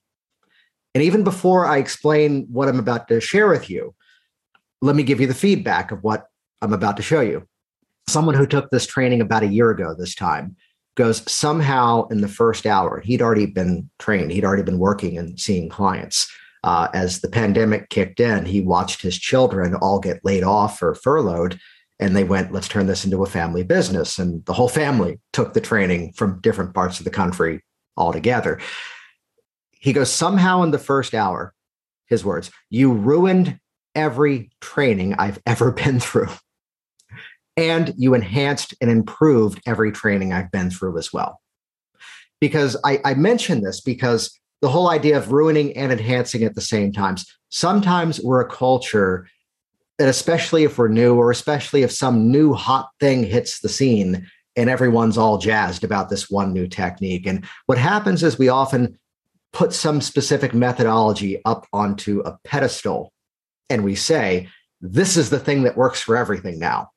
And 0.94 1.02
even 1.02 1.24
before 1.24 1.66
I 1.66 1.78
explain 1.78 2.46
what 2.52 2.68
I'm 2.68 2.80
about 2.80 3.08
to 3.08 3.22
share 3.22 3.48
with 3.48 3.70
you, 3.70 3.96
let 4.82 4.98
me 4.98 5.04
give 5.04 5.22
you 5.22 5.28
the 5.28 5.34
feedback 5.34 5.94
of 5.94 6.04
what 6.04 6.26
I'm 6.62 6.74
about 6.74 6.98
to 6.98 7.04
show 7.04 7.22
you. 7.22 7.48
Someone 8.08 8.36
who 8.36 8.48
took 8.48 8.70
this 8.70 8.86
training 8.86 9.22
about 9.22 9.44
a 9.44 9.48
year 9.48 9.72
ago 9.72 9.94
this 9.94 10.16
time 10.16 10.56
goes 10.96 11.30
somehow 11.32 12.08
in 12.08 12.22
the 12.22 12.28
first 12.28 12.66
hour, 12.66 13.02
he'd 13.02 13.22
already 13.22 13.46
been 13.46 13.90
trained, 14.00 14.32
he'd 14.32 14.46
already 14.46 14.64
been 14.64 14.80
working 14.80 15.18
and 15.18 15.40
seeing 15.40 15.70
clients. 15.70 16.32
Uh, 16.64 16.88
as 16.94 17.22
the 17.22 17.30
pandemic 17.30 17.90
kicked 17.90 18.20
in, 18.20 18.46
he 18.46 18.60
watched 18.60 19.02
his 19.02 19.20
children 19.20 19.76
all 19.76 20.00
get 20.00 20.24
laid 20.24 20.44
off 20.44 20.82
or 20.82 20.96
furloughed. 20.96 21.60
And 22.00 22.16
they 22.16 22.24
went, 22.24 22.52
let's 22.52 22.68
turn 22.68 22.88
this 22.88 23.06
into 23.06 23.24
a 23.24 23.28
family 23.28 23.64
business. 23.64 24.18
And 24.18 24.44
the 24.46 24.54
whole 24.54 24.68
family 24.68 25.20
took 25.32 25.54
the 25.54 25.62
training 25.62 26.14
from 26.14 26.42
different 26.42 26.74
parts 26.74 27.00
of 27.00 27.06
the 27.06 27.12
country 27.12 27.64
altogether. 27.96 28.60
He 29.72 29.94
goes, 29.94 30.12
somehow 30.12 30.64
in 30.64 30.72
the 30.72 30.80
first 30.80 31.14
hour, 31.14 31.54
his 32.08 32.26
words, 32.26 32.50
you 32.70 32.92
ruined 32.92 33.60
every 33.94 34.50
training 34.60 35.14
I've 35.14 35.40
ever 35.46 35.72
been 35.72 36.00
through. 36.00 36.30
And 37.58 37.94
you 37.98 38.14
enhanced 38.14 38.74
and 38.82 38.90
improved 38.90 39.62
every 39.66 39.92
training 39.92 40.34
I've 40.34 40.52
been 40.52 40.70
through 40.70 40.98
as 40.98 41.14
well. 41.14 41.42
Because 42.42 42.76
I, 42.84 43.00
I 43.06 43.14
mention 43.14 43.62
this 43.62 43.80
because 43.80 44.38
the 44.62 44.70
whole 44.70 44.90
idea 44.90 45.18
of 45.18 45.32
ruining 45.32 45.76
and 45.78 45.92
enhancing 45.92 46.44
at 46.44 46.56
the 46.56 46.62
same 46.62 46.92
times. 46.92 47.26
Sometimes 47.50 48.20
we're 48.22 48.42
a 48.42 48.50
culture 48.50 49.28
that, 49.98 50.10
especially 50.10 50.64
if 50.64 50.78
we're 50.78 50.88
new, 50.88 51.16
or 51.16 51.32
especially 51.32 51.84
if 51.84 51.92
some 51.92 52.32
new 52.32 52.54
hot 52.54 52.90
thing 53.00 53.24
hits 53.24 53.60
the 53.60 53.70
scene 53.70 54.28
and 54.56 54.70
everyone's 54.70 55.18
all 55.18 55.38
jazzed 55.38 55.84
about 55.84 56.10
this 56.10 56.30
one 56.30 56.54
new 56.54 56.68
technique. 56.68 57.28
And 57.28 57.46
what 57.66 57.78
happens 57.78 58.24
is 58.24 58.40
we 58.40 58.50
often 58.50 58.98
put 59.54 59.74
some 59.74 60.02
specific 60.02 60.54
methodology 60.54 61.42
up 61.46 61.68
onto 61.72 62.22
a 62.22 62.38
pedestal 62.44 63.14
and 63.70 63.84
we 63.84 63.96
say, 63.96 64.50
this 64.82 65.18
is 65.18 65.30
the 65.30 65.40
thing 65.40 65.64
that 65.64 65.78
works 65.78 66.02
for 66.02 66.18
everything 66.18 66.60
now. 66.60 66.90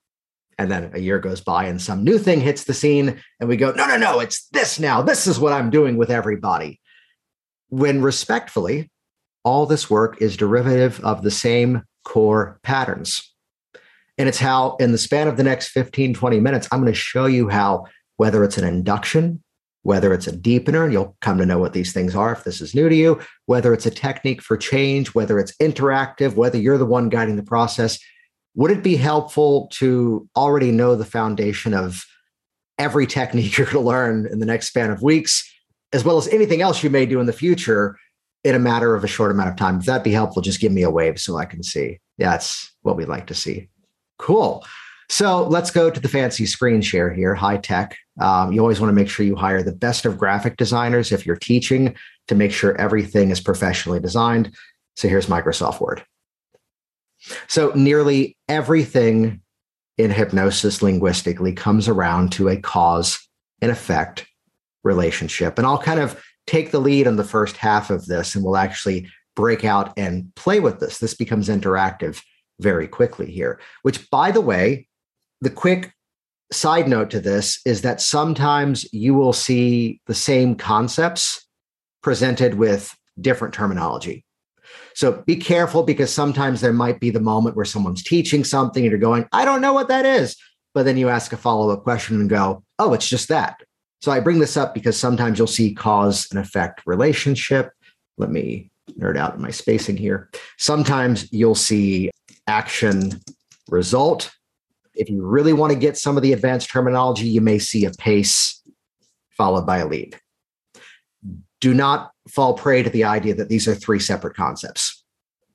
And 0.59 0.71
then 0.71 0.91
a 0.93 0.99
year 0.99 1.21
goes 1.21 1.41
by 1.41 1.65
and 1.65 1.81
some 1.81 2.03
new 2.03 2.19
thing 2.19 2.41
hits 2.41 2.65
the 2.65 2.75
scene 2.75 3.21
and 3.39 3.49
we 3.49 3.57
go, 3.57 3.71
no, 3.73 3.87
no, 3.87 3.97
no, 3.97 4.19
it's 4.19 4.49
this 4.49 4.81
now. 4.81 5.03
This 5.03 5.27
is 5.27 5.39
what 5.39 5.53
I'm 5.53 5.71
doing 5.71 5.97
with 5.97 6.11
everybody. 6.11 6.81
When 7.69 8.03
respectfully, 8.03 8.91
all 9.45 9.67
this 9.67 9.89
work 9.89 10.21
is 10.21 10.37
derivative 10.37 11.01
of 11.05 11.23
the 11.23 11.31
same 11.31 11.83
core 12.05 12.59
patterns. 12.63 13.33
And 14.19 14.29
it's 14.29 14.39
how, 14.39 14.77
in 14.81 14.91
the 14.91 14.99
span 14.99 15.29
of 15.29 15.37
the 15.37 15.45
next 15.45 15.69
15, 15.69 16.13
20 16.13 16.41
minutes, 16.41 16.67
I'm 16.73 16.81
going 16.81 16.93
to 16.93 16.99
show 16.99 17.27
you 17.27 17.49
how, 17.49 17.87
whether 18.17 18.43
it's 18.43 18.59
an 18.59 18.67
induction, 18.67 19.43
whether 19.83 20.13
it's 20.13 20.27
a 20.27 20.33
deepener, 20.33 20.85
and 20.85 20.93
you'll 20.93 21.17
come 21.21 21.39
to 21.39 21.47
know 21.47 21.59
what 21.59 21.73
these 21.73 21.93
things 21.93 22.17
are 22.17 22.33
if 22.33 22.43
this 22.43 22.61
is 22.61 22.75
new 22.75 22.89
to 22.89 22.95
you, 22.95 23.21
whether 23.47 23.73
it's 23.73 23.87
a 23.87 23.91
technique 23.91 24.43
for 24.43 24.57
change, 24.57 25.15
whether 25.15 25.39
it's 25.39 25.57
interactive, 25.59 26.35
whether 26.35 26.59
you're 26.59 26.79
the 26.79 26.85
one 26.85 27.09
guiding 27.09 27.37
the 27.37 27.43
process. 27.45 27.99
Would 28.59 28.71
it 28.71 28.83
be 28.83 28.97
helpful 28.97 29.69
to 29.73 30.29
already 30.37 30.71
know 30.71 30.95
the 30.95 31.05
foundation 31.05 31.73
of 31.73 32.05
every 32.79 33.07
technique 33.07 33.57
you're 33.57 33.67
going 33.67 33.79
to 33.79 33.89
learn 33.89 34.29
in 34.31 34.39
the 34.39 34.47
next 34.47 34.69
span 34.69 34.91
of 34.91 35.03
weeks? 35.03 35.43
as 35.93 36.05
well 36.05 36.19
as 36.19 36.29
anything 36.29 36.61
else 36.61 36.83
you 36.83 36.91
may 36.91 37.07
do 37.07 37.21
in 37.21 37.27
the 37.27 37.33
future 37.33 37.97
in 38.45 38.55
a 38.55 38.59
matter 38.59 38.95
of 38.95 39.05
a 39.05 39.09
short 39.09 39.31
amount 39.31 39.49
of 39.49 39.57
time. 39.57 39.79
If 39.79 39.87
that'd 39.87 40.03
be 40.03 40.13
helpful, 40.13 40.43
just 40.43 40.61
give 40.61 40.73
me 40.73 40.83
a 40.83 40.91
wave 40.91 41.19
so 41.19 41.37
I 41.37 41.45
can 41.45 41.63
see. 41.63 41.99
That's 42.19 42.73
what 42.83 42.97
we'd 42.97 43.09
like 43.09 43.27
to 43.29 43.35
see. 43.35 43.69
Cool. 44.19 44.65
So 45.09 45.45
let's 45.45 45.71
go 45.71 45.91
to 45.91 45.99
the 45.99 46.09
fancy 46.09 46.45
screen 46.45 46.83
share 46.83 47.13
here, 47.13 47.35
high 47.35 47.57
tech. 47.57 47.97
Um, 48.21 48.53
you 48.53 48.61
always 48.61 48.79
want 48.79 48.91
to 48.91 48.95
make 48.95 49.09
sure 49.09 49.25
you 49.25 49.37
hire 49.37 49.63
the 49.63 49.73
best 49.73 50.05
of 50.05 50.19
graphic 50.19 50.57
designers 50.57 51.13
if 51.13 51.25
you're 51.25 51.37
teaching 51.37 51.97
to 52.27 52.35
make 52.35 52.53
sure 52.53 52.77
everything 52.77 53.31
is 53.31 53.41
professionally 53.41 54.01
designed. 54.01 54.55
So 54.97 55.09
here's 55.09 55.27
Microsoft 55.27 55.81
Word. 55.81 56.05
So 57.47 57.73
nearly 57.75 58.37
everything 58.49 59.41
in 59.97 60.11
hypnosis 60.11 60.83
linguistically 60.83 61.53
comes 61.53 61.89
around 61.89 62.33
to 62.33 62.49
a 62.49 62.57
cause 62.57 63.19
and 63.61 63.71
effect 63.71 64.27
relationship. 64.85 65.59
And 65.59 65.67
I'll 65.67 65.79
kind 65.79 66.01
of 66.01 66.23
take 66.47 66.71
the 66.71 66.81
lead 66.81 67.07
on 67.07 67.17
the 67.17 67.25
first 67.25 67.57
half 67.57 67.91
of 67.91 68.07
this 68.07 68.35
and 68.35 68.45
we'll 68.45 68.57
actually 68.57 69.09
break 69.37 69.65
out 69.65 69.93
and 69.97 70.35
play 70.35 70.61
with 70.61 70.81
this. 70.81 70.99
This 70.99 71.15
becomes 71.15 71.49
interactive 71.49 72.23
very 72.61 72.89
quickly 72.89 73.31
here, 73.31 73.61
which, 73.83 74.11
by 74.11 74.31
the 74.31 74.41
way, 74.41 74.89
the 75.41 75.51
quick 75.51 75.93
side 76.51 76.89
note 76.89 77.11
to 77.11 77.21
this 77.21 77.61
is 77.67 77.83
that 77.83 78.01
sometimes 78.01 78.91
you 78.93 79.15
will 79.15 79.33
see 79.33 80.01
the 80.07 80.15
same 80.15 80.55
concepts 80.55 81.47
presented 82.03 82.55
with 82.55 82.97
different 83.21 83.55
terminology. 83.55 84.25
So 84.99 85.23
be 85.27 85.37
careful 85.37 85.85
because 85.85 86.13
sometimes 86.13 86.61
there 86.61 86.73
might 86.73 86.99
be 86.99 87.11
the 87.11 87.21
moment 87.21 87.55
where 87.55 87.65
someone's 87.65 88.03
teaching 88.03 88.43
something 88.43 88.83
and 88.83 88.91
you're 88.91 88.99
going, 88.99 89.29
I 89.31 89.45
don't 89.45 89.61
know 89.61 89.73
what 89.73 89.87
that 89.87 90.05
is. 90.05 90.37
But 90.75 90.87
then 90.87 90.97
you 90.97 91.09
ask 91.09 91.33
a 91.33 91.37
follow 91.37 91.71
up 91.71 91.85
question 91.85 92.21
and 92.21 92.29
go, 92.29 92.65
oh, 92.81 92.95
it's 92.95 93.09
just 93.09 93.29
that. 93.29 93.61
So 94.01 94.11
I 94.11 94.19
bring 94.19 94.41
this 94.41 94.57
up 94.57 94.75
because 94.75 94.99
sometimes 94.99 95.39
you'll 95.39 95.47
see 95.47 95.73
cause 95.73 96.27
and 96.33 96.41
effect 96.41 96.83
relationship. 96.85 97.71
Let 98.17 98.33
me 98.33 98.73
nerd 98.99 99.17
out 99.17 99.39
my 99.39 99.53
spacing 99.53 99.97
here. 99.97 100.31
Sometimes 100.57 101.33
you'll 101.33 101.55
see 101.55 102.11
action 102.49 103.21
result. 103.69 104.33
If 104.95 105.09
you 105.09 105.25
really 105.25 105.53
want 105.53 105.73
to 105.73 105.79
get 105.79 105.97
some 105.97 106.17
of 106.17 106.25
the 106.25 106.33
advanced 106.33 106.71
terminology, 106.71 107.29
you 107.29 107.41
may 107.41 107.61
see 107.61 107.85
a 107.85 107.93
pace 107.93 108.61
followed 109.31 109.65
by 109.65 109.79
a 109.79 109.87
lead. 109.87 110.19
Do 111.61 111.73
not 111.73 112.11
fall 112.31 112.55
prey 112.55 112.83
to 112.83 112.91
the 112.91 113.05
idea 113.05 113.35
that 113.35 113.49
these 113.49 113.67
are 113.69 113.75
three 113.75 114.01
separate 114.01 114.37
concepts. 114.37 115.05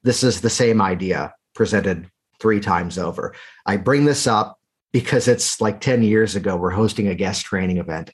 This 0.03 0.23
is 0.23 0.41
the 0.41 0.49
same 0.49 0.81
idea 0.81 1.33
presented 1.55 2.09
three 2.39 2.59
times 2.59 2.97
over. 2.97 3.33
I 3.65 3.77
bring 3.77 4.05
this 4.05 4.27
up 4.27 4.59
because 4.91 5.27
it's 5.27 5.61
like 5.61 5.81
10 5.81 6.03
years 6.03 6.35
ago, 6.35 6.55
we're 6.55 6.71
hosting 6.71 7.07
a 7.07 7.15
guest 7.15 7.45
training 7.45 7.77
event 7.77 8.11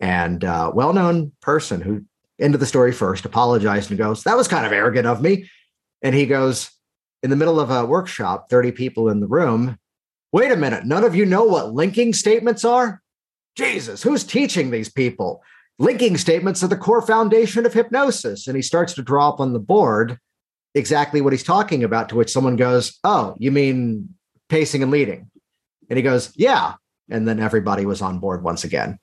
and 0.00 0.44
uh, 0.44 0.70
well-known 0.74 1.32
person 1.40 1.80
who 1.80 2.04
into 2.38 2.58
the 2.58 2.66
story 2.66 2.92
first 2.92 3.24
apologized 3.24 3.90
and 3.90 3.98
goes 3.98 4.22
that 4.24 4.36
was 4.36 4.48
kind 4.48 4.66
of 4.66 4.72
arrogant 4.72 5.06
of 5.06 5.22
me 5.22 5.48
and 6.02 6.14
he 6.14 6.26
goes 6.26 6.70
in 7.22 7.30
the 7.30 7.36
middle 7.36 7.58
of 7.58 7.70
a 7.70 7.86
workshop 7.86 8.50
30 8.50 8.72
people 8.72 9.08
in 9.08 9.20
the 9.20 9.26
room 9.26 9.78
wait 10.32 10.52
a 10.52 10.56
minute 10.56 10.84
none 10.84 11.04
of 11.04 11.14
you 11.14 11.24
know 11.24 11.44
what 11.44 11.72
linking 11.72 12.12
statements 12.12 12.64
are 12.64 13.00
jesus 13.56 14.02
who's 14.02 14.24
teaching 14.24 14.70
these 14.70 14.90
people 14.90 15.42
linking 15.78 16.16
statements 16.16 16.62
are 16.62 16.68
the 16.68 16.76
core 16.76 17.02
foundation 17.02 17.66
of 17.66 17.74
hypnosis 17.74 18.46
and 18.46 18.56
he 18.56 18.62
starts 18.62 18.94
to 18.94 19.02
draw 19.02 19.28
up 19.28 19.40
on 19.40 19.52
the 19.52 19.58
board 19.58 20.18
exactly 20.74 21.20
what 21.20 21.32
he's 21.32 21.42
talking 21.44 21.84
about 21.84 22.08
to 22.08 22.16
which 22.16 22.32
someone 22.32 22.56
goes 22.56 22.98
oh 23.04 23.34
you 23.38 23.50
mean 23.50 24.08
pacing 24.48 24.82
and 24.82 24.90
leading 24.90 25.30
and 25.90 25.96
he 25.96 26.02
goes 26.02 26.32
yeah 26.36 26.74
and 27.10 27.26
then 27.26 27.40
everybody 27.40 27.86
was 27.86 28.02
on 28.02 28.18
board 28.18 28.42
once 28.42 28.64
again 28.64 28.98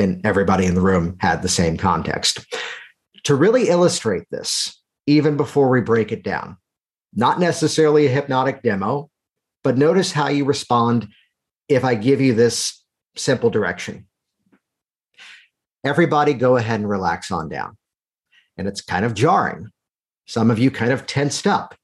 and 0.00 0.24
everybody 0.24 0.64
in 0.64 0.74
the 0.74 0.80
room 0.80 1.16
had 1.20 1.42
the 1.42 1.48
same 1.48 1.76
context. 1.76 2.44
To 3.24 3.34
really 3.34 3.68
illustrate 3.68 4.24
this, 4.30 4.80
even 5.06 5.36
before 5.36 5.68
we 5.68 5.82
break 5.82 6.10
it 6.10 6.24
down, 6.24 6.56
not 7.14 7.38
necessarily 7.38 8.06
a 8.06 8.10
hypnotic 8.10 8.62
demo, 8.62 9.10
but 9.62 9.76
notice 9.76 10.10
how 10.10 10.28
you 10.28 10.44
respond 10.44 11.08
if 11.68 11.84
I 11.84 11.94
give 11.94 12.20
you 12.20 12.34
this 12.34 12.82
simple 13.16 13.50
direction. 13.50 14.06
Everybody 15.84 16.34
go 16.34 16.56
ahead 16.56 16.80
and 16.80 16.88
relax 16.88 17.30
on 17.30 17.48
down. 17.48 17.76
And 18.56 18.68
it's 18.68 18.82
kind 18.82 19.04
of 19.04 19.14
jarring. 19.14 19.70
Some 20.26 20.50
of 20.50 20.58
you 20.58 20.70
kind 20.70 20.92
of 20.92 21.06
tensed 21.06 21.46
up. 21.46 21.74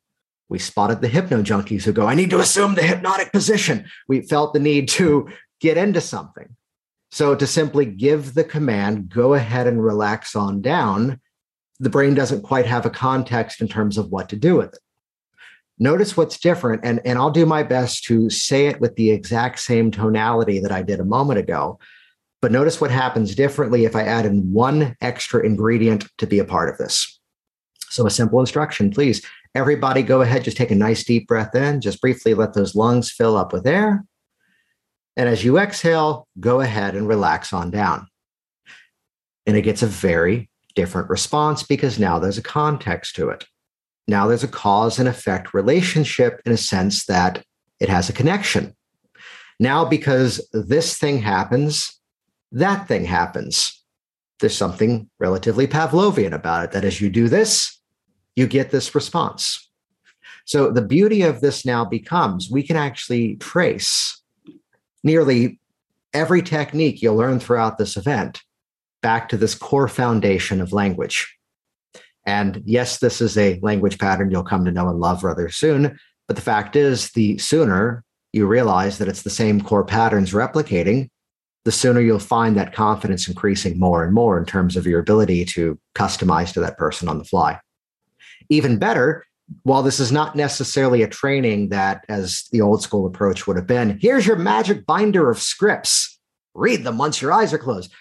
We 0.49 0.59
spotted 0.59 1.01
the 1.01 1.09
hypno 1.09 1.43
junkies 1.43 1.85
who 1.85 1.93
go, 1.93 2.07
I 2.07 2.15
need 2.15 2.31
to 2.31 2.39
assume 2.39 2.75
the 2.75 2.83
hypnotic 2.83 3.33
position. 3.33 3.87
We 4.07 4.21
felt 4.21 4.53
the 4.53 4.61
need 4.61 4.89
to 4.91 5.29
get 5.61 5.77
into 5.77 6.01
something. 6.01 6.55
So 7.11 7.35
to 7.35 7.47
simply 7.47 7.87
give 7.87 8.35
the 8.35 8.45
command, 8.45 9.09
go 9.09 9.35
ahead 9.35 9.67
and 9.67 9.83
relax 9.83 10.37
on 10.37 10.61
down, 10.61 11.21
the 11.79 11.91
brain 11.91 12.15
doesn't 12.15 12.43
quite 12.43 12.67
have 12.67 12.87
a 12.87 12.91
context 12.91 13.61
in 13.61 13.69
terms 13.69 13.99
of 13.99 14.11
what 14.11 14.29
to 14.29 14.37
do 14.37 14.57
with 14.57 14.75
it. 14.75 14.81
Notice 15.79 16.17
what's 16.17 16.39
different, 16.39 16.83
and, 16.85 17.01
and 17.05 17.19
I'll 17.19 17.31
do 17.31 17.45
my 17.45 17.63
best 17.63 18.05
to 18.05 18.31
say 18.31 18.67
it 18.67 18.81
with 18.81 18.97
the 18.97 19.11
exact 19.11 19.61
same 19.61 19.91
tonality 19.91 20.59
that 20.61 20.73
I 20.73 20.83
did 20.83 21.01
a 21.01 21.05
moment 21.05 21.39
ago. 21.39 21.79
But 22.43 22.53
notice 22.53 22.81
what 22.81 22.91
happens 22.91 23.35
differently 23.35 23.85
if 23.85 23.97
I 23.97 24.03
add 24.03 24.27
in 24.27 24.53
one 24.53 24.95
extra 25.01 25.45
ingredient 25.45 26.07
to 26.19 26.27
be 26.27 26.39
a 26.39 26.45
part 26.45 26.69
of 26.69 26.79
this. 26.79 27.21
So, 27.89 28.07
a 28.07 28.11
simple 28.11 28.41
instruction, 28.41 28.91
please. 28.91 29.25
Everybody 29.55 30.03
go 30.03 30.21
ahead, 30.21 30.45
just 30.45 30.59
take 30.59 30.71
a 30.71 30.75
nice 30.75 31.03
deep 31.03 31.27
breath 31.27 31.55
in, 31.55 31.81
just 31.81 32.01
briefly 32.01 32.35
let 32.35 32.53
those 32.53 32.75
lungs 32.75 33.11
fill 33.11 33.37
up 33.37 33.55
with 33.55 33.67
air. 33.67 34.05
And 35.17 35.31
as 35.31 35.45
you 35.45 35.59
exhale, 35.59 36.29
go 36.39 36.61
ahead 36.61 36.95
and 36.95 37.09
relax 37.09 37.55
on 37.55 37.71
down. 37.71 38.07
And 39.47 39.57
it 39.57 39.63
gets 39.63 39.83
a 39.83 39.87
very 39.87 40.51
different 40.75 41.09
response 41.09 41.63
because 41.63 41.99
now 41.99 42.19
there's 42.19 42.37
a 42.37 42.43
context 42.43 43.17
to 43.17 43.31
it. 43.31 43.47
Now 44.07 44.27
there's 44.27 44.45
a 44.45 44.49
cause 44.49 44.99
and 44.99 45.09
effect 45.09 45.55
relationship 45.55 46.41
in 46.45 46.53
a 46.53 46.59
sense 46.59 47.07
that 47.07 47.43
it 47.81 47.89
has 47.89 48.09
a 48.09 48.13
connection. 48.13 48.77
Now, 49.59 49.85
because 49.85 50.47
this 50.53 50.99
thing 50.99 51.19
happens, 51.19 51.96
that 52.53 52.89
thing 52.89 53.05
happens. 53.05 53.83
There's 54.41 54.57
something 54.57 55.09
relatively 55.19 55.67
Pavlovian 55.67 56.33
about 56.33 56.65
it 56.65 56.73
that 56.73 56.85
as 56.85 57.01
you 57.01 57.11
do 57.11 57.29
this, 57.29 57.81
you 58.35 58.47
get 58.47 58.71
this 58.71 58.95
response. 58.95 59.71
So 60.45 60.71
the 60.71 60.83
beauty 60.83 61.23
of 61.23 61.41
this 61.41 61.65
now 61.65 61.85
becomes 61.85 62.51
we 62.51 62.63
can 62.63 62.77
actually 62.77 63.37
trace 63.37 64.23
nearly 65.03 65.59
every 66.15 66.43
technique 66.43 67.03
you'll 67.03 67.17
learn 67.17 67.41
throughout 67.41 67.79
this 67.79 67.97
event 67.97 68.43
back 69.03 69.29
to 69.29 69.37
this 69.37 69.55
core 69.55 69.89
foundation 69.89 70.61
of 70.61 70.73
language. 70.73 71.37
And 72.25 72.63
yes, 72.65 72.99
this 72.99 73.21
is 73.21 73.39
a 73.39 73.61
language 73.61 73.99
pattern 73.99 74.31
you'll 74.31 74.43
come 74.43 74.65
to 74.65 74.73
know 74.73 74.89
and 74.89 74.99
love 74.99 75.23
rather 75.25 75.49
soon. 75.49 75.99
But 76.27 76.37
the 76.37 76.43
fact 76.43 76.75
is, 76.75 77.13
the 77.13 77.39
sooner 77.39 78.05
you 78.33 78.47
realize 78.47 78.99
that 78.99 79.09
it's 79.09 79.23
the 79.23 79.31
same 79.31 79.61
core 79.61 79.85
patterns 79.85 80.33
replicating, 80.33 81.09
the 81.67 81.73
sooner 81.73 82.01
you'll 82.01 82.21
find 82.21 82.57
that 82.57 82.73
confidence 82.73 83.27
increasing 83.27 83.77
more 83.77 84.05
and 84.05 84.15
more 84.15 84.39
in 84.39 84.45
terms 84.45 84.77
of 84.77 84.87
your 84.87 85.01
ability 85.01 85.45
to 85.45 85.77
customize 85.97 86.53
to 86.53 86.61
that 86.61 86.79
person 86.79 87.09
on 87.09 87.19
the 87.19 87.25
fly. 87.25 87.59
Even 88.49 88.79
better, 88.79 89.27
while 89.65 89.83
this 89.83 89.99
is 89.99 90.13
not 90.13 90.37
necessarily 90.37 91.03
a 91.03 91.09
training 91.09 91.71
that, 91.71 92.05
as 92.09 92.45
the 92.53 92.61
old 92.61 92.85
school 92.85 93.05
approach 93.05 93.49
would 93.49 93.57
have 93.57 93.67
been, 93.67 93.99
here's 94.01 94.29
your 94.29 94.37
magic 94.37 94.87
binder 94.87 95.29
of 95.29 95.41
scripts, 95.41 96.21
read 96.55 96.85
them 96.85 96.99
once 96.99 97.21
your 97.21 97.33
eyes 97.33 97.53
are 97.53 97.59
closed. 97.59 97.93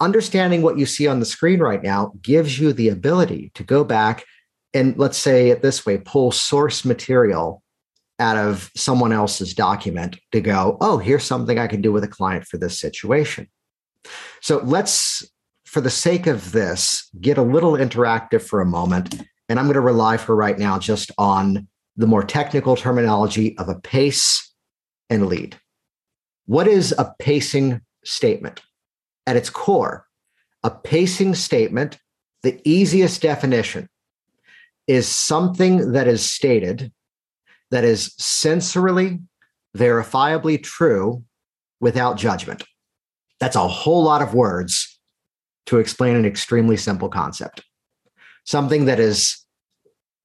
Understanding 0.00 0.62
what 0.62 0.78
you 0.78 0.86
see 0.86 1.06
on 1.06 1.20
the 1.20 1.26
screen 1.26 1.60
right 1.60 1.82
now 1.82 2.12
gives 2.22 2.58
you 2.58 2.72
the 2.72 2.88
ability 2.88 3.52
to 3.56 3.62
go 3.62 3.84
back 3.84 4.24
and, 4.72 4.96
let's 4.96 5.18
say 5.18 5.50
it 5.50 5.60
this 5.60 5.84
way, 5.84 5.98
pull 5.98 6.32
source 6.32 6.82
material 6.82 7.61
out 8.22 8.38
of 8.38 8.70
someone 8.74 9.12
else's 9.12 9.52
document 9.52 10.18
to 10.30 10.40
go, 10.40 10.78
oh, 10.80 10.96
here's 10.96 11.24
something 11.24 11.58
I 11.58 11.66
can 11.66 11.82
do 11.82 11.92
with 11.92 12.04
a 12.04 12.08
client 12.08 12.46
for 12.46 12.56
this 12.56 12.78
situation. 12.78 13.48
So 14.40 14.58
let's, 14.58 15.28
for 15.66 15.80
the 15.80 15.90
sake 15.90 16.26
of 16.26 16.52
this, 16.52 17.10
get 17.20 17.36
a 17.36 17.42
little 17.42 17.72
interactive 17.72 18.42
for 18.42 18.60
a 18.60 18.66
moment 18.66 19.22
and 19.48 19.58
I'm 19.58 19.66
going 19.66 19.74
to 19.74 19.80
rely 19.80 20.16
for 20.16 20.34
right 20.34 20.58
now 20.58 20.78
just 20.78 21.10
on 21.18 21.68
the 21.96 22.06
more 22.06 22.22
technical 22.22 22.74
terminology 22.74 23.58
of 23.58 23.68
a 23.68 23.78
pace 23.80 24.50
and 25.10 25.26
lead. 25.26 25.56
What 26.46 26.66
is 26.66 26.94
a 26.96 27.12
pacing 27.18 27.82
statement? 28.02 28.62
At 29.26 29.36
its 29.36 29.50
core, 29.50 30.06
a 30.64 30.70
pacing 30.70 31.34
statement, 31.34 31.98
the 32.42 32.60
easiest 32.64 33.20
definition, 33.20 33.88
is 34.86 35.06
something 35.06 35.92
that 35.92 36.08
is 36.08 36.24
stated 36.24 36.90
that 37.72 37.84
is 37.84 38.10
sensorily, 38.20 39.20
verifiably 39.76 40.62
true 40.62 41.24
without 41.80 42.18
judgment. 42.18 42.62
That's 43.40 43.56
a 43.56 43.66
whole 43.66 44.04
lot 44.04 44.22
of 44.22 44.34
words 44.34 45.00
to 45.66 45.78
explain 45.78 46.14
an 46.14 46.26
extremely 46.26 46.76
simple 46.76 47.08
concept. 47.08 47.64
Something 48.44 48.84
that 48.84 49.00
is 49.00 49.38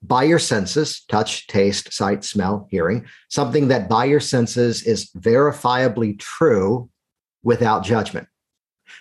by 0.03 0.23
your 0.23 0.39
senses 0.39 1.03
touch, 1.09 1.47
taste, 1.47 1.93
sight, 1.93 2.23
smell, 2.23 2.67
hearing 2.69 3.05
something 3.29 3.69
that 3.69 3.89
by 3.89 4.05
your 4.05 4.19
senses 4.19 4.83
is 4.83 5.09
verifiably 5.17 6.19
true 6.19 6.89
without 7.43 7.83
judgment. 7.83 8.27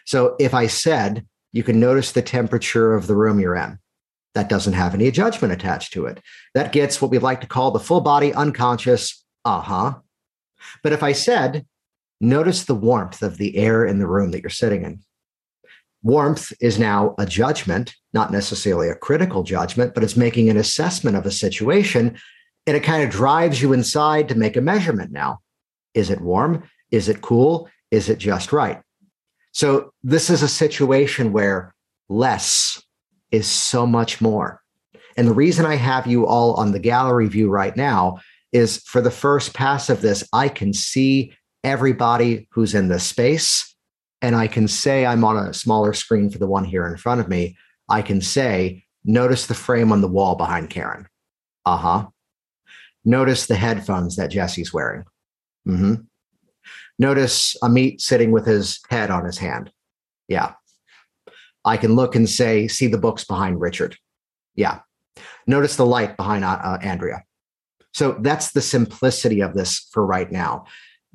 So 0.04 0.36
if 0.38 0.54
I 0.54 0.68
said, 0.68 1.26
you 1.52 1.64
can 1.64 1.80
notice 1.80 2.12
the 2.12 2.22
temperature 2.22 2.94
of 2.94 3.08
the 3.08 3.16
room 3.16 3.40
you're 3.40 3.56
in. 3.56 3.78
That 4.36 4.50
doesn't 4.50 4.74
have 4.74 4.92
any 4.92 5.10
judgment 5.10 5.54
attached 5.54 5.94
to 5.94 6.04
it. 6.04 6.20
That 6.52 6.70
gets 6.70 7.00
what 7.00 7.10
we 7.10 7.18
like 7.18 7.40
to 7.40 7.46
call 7.46 7.70
the 7.70 7.80
full 7.80 8.02
body 8.02 8.34
unconscious, 8.34 9.24
uh 9.46 9.62
huh. 9.62 9.94
But 10.82 10.92
if 10.92 11.02
I 11.02 11.12
said, 11.12 11.64
notice 12.20 12.64
the 12.64 12.74
warmth 12.74 13.22
of 13.22 13.38
the 13.38 13.56
air 13.56 13.86
in 13.86 13.98
the 13.98 14.06
room 14.06 14.32
that 14.32 14.42
you're 14.42 14.50
sitting 14.50 14.84
in, 14.84 15.00
warmth 16.02 16.52
is 16.60 16.78
now 16.78 17.14
a 17.16 17.24
judgment, 17.24 17.94
not 18.12 18.30
necessarily 18.30 18.90
a 18.90 18.94
critical 18.94 19.42
judgment, 19.42 19.94
but 19.94 20.04
it's 20.04 20.18
making 20.18 20.50
an 20.50 20.58
assessment 20.58 21.16
of 21.16 21.24
a 21.24 21.30
situation. 21.30 22.18
And 22.66 22.76
it 22.76 22.82
kind 22.82 23.02
of 23.02 23.08
drives 23.08 23.62
you 23.62 23.72
inside 23.72 24.28
to 24.28 24.34
make 24.34 24.58
a 24.58 24.60
measurement 24.60 25.12
now. 25.12 25.38
Is 25.94 26.10
it 26.10 26.20
warm? 26.20 26.64
Is 26.90 27.08
it 27.08 27.22
cool? 27.22 27.70
Is 27.90 28.10
it 28.10 28.18
just 28.18 28.52
right? 28.52 28.82
So 29.52 29.94
this 30.02 30.28
is 30.28 30.42
a 30.42 30.48
situation 30.48 31.32
where 31.32 31.74
less 32.10 32.82
is 33.30 33.46
so 33.46 33.86
much 33.86 34.20
more. 34.20 34.60
And 35.16 35.26
the 35.26 35.34
reason 35.34 35.64
I 35.64 35.76
have 35.76 36.06
you 36.06 36.26
all 36.26 36.54
on 36.54 36.72
the 36.72 36.78
gallery 36.78 37.28
view 37.28 37.48
right 37.50 37.76
now 37.76 38.18
is 38.52 38.78
for 38.86 39.00
the 39.00 39.10
first 39.10 39.54
pass 39.54 39.88
of 39.90 40.00
this, 40.00 40.22
I 40.32 40.48
can 40.48 40.72
see 40.72 41.32
everybody 41.64 42.48
who's 42.50 42.74
in 42.74 42.88
this 42.88 43.04
space. 43.04 43.74
And 44.22 44.34
I 44.34 44.46
can 44.46 44.68
say 44.68 45.04
I'm 45.04 45.24
on 45.24 45.36
a 45.36 45.52
smaller 45.52 45.92
screen 45.92 46.30
for 46.30 46.38
the 46.38 46.46
one 46.46 46.64
here 46.64 46.86
in 46.86 46.96
front 46.96 47.20
of 47.20 47.28
me. 47.28 47.56
I 47.88 48.02
can 48.02 48.20
say, 48.20 48.84
notice 49.04 49.46
the 49.46 49.54
frame 49.54 49.92
on 49.92 50.00
the 50.00 50.08
wall 50.08 50.36
behind 50.36 50.70
Karen. 50.70 51.06
Uh 51.64 51.76
huh. 51.76 52.06
Notice 53.04 53.46
the 53.46 53.56
headphones 53.56 54.16
that 54.16 54.30
Jesse's 54.30 54.72
wearing. 54.72 55.04
Mm-hmm. 55.66 55.94
Notice 56.98 57.56
Amit 57.62 58.00
sitting 58.00 58.32
with 58.32 58.46
his 58.46 58.80
head 58.88 59.10
on 59.10 59.24
his 59.24 59.38
hand. 59.38 59.70
Yeah. 60.28 60.54
I 61.66 61.76
can 61.76 61.96
look 61.96 62.14
and 62.14 62.28
say, 62.28 62.68
see 62.68 62.86
the 62.86 62.96
books 62.96 63.24
behind 63.24 63.60
Richard. 63.60 63.96
Yeah. 64.54 64.80
Notice 65.46 65.76
the 65.76 65.84
light 65.84 66.16
behind 66.16 66.44
uh, 66.44 66.58
uh, 66.62 66.78
Andrea. 66.80 67.24
So 67.92 68.16
that's 68.20 68.52
the 68.52 68.62
simplicity 68.62 69.40
of 69.40 69.54
this 69.54 69.88
for 69.92 70.06
right 70.06 70.30
now. 70.30 70.66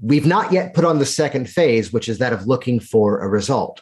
We've 0.02 0.26
not 0.26 0.52
yet 0.52 0.74
put 0.74 0.86
on 0.86 1.00
the 1.00 1.06
second 1.06 1.50
phase, 1.50 1.94
which 1.94 2.10
is 2.10 2.18
that 2.18 2.34
of 2.34 2.48
looking 2.48 2.80
for 2.80 3.20
a 3.20 3.30
result. 3.30 3.82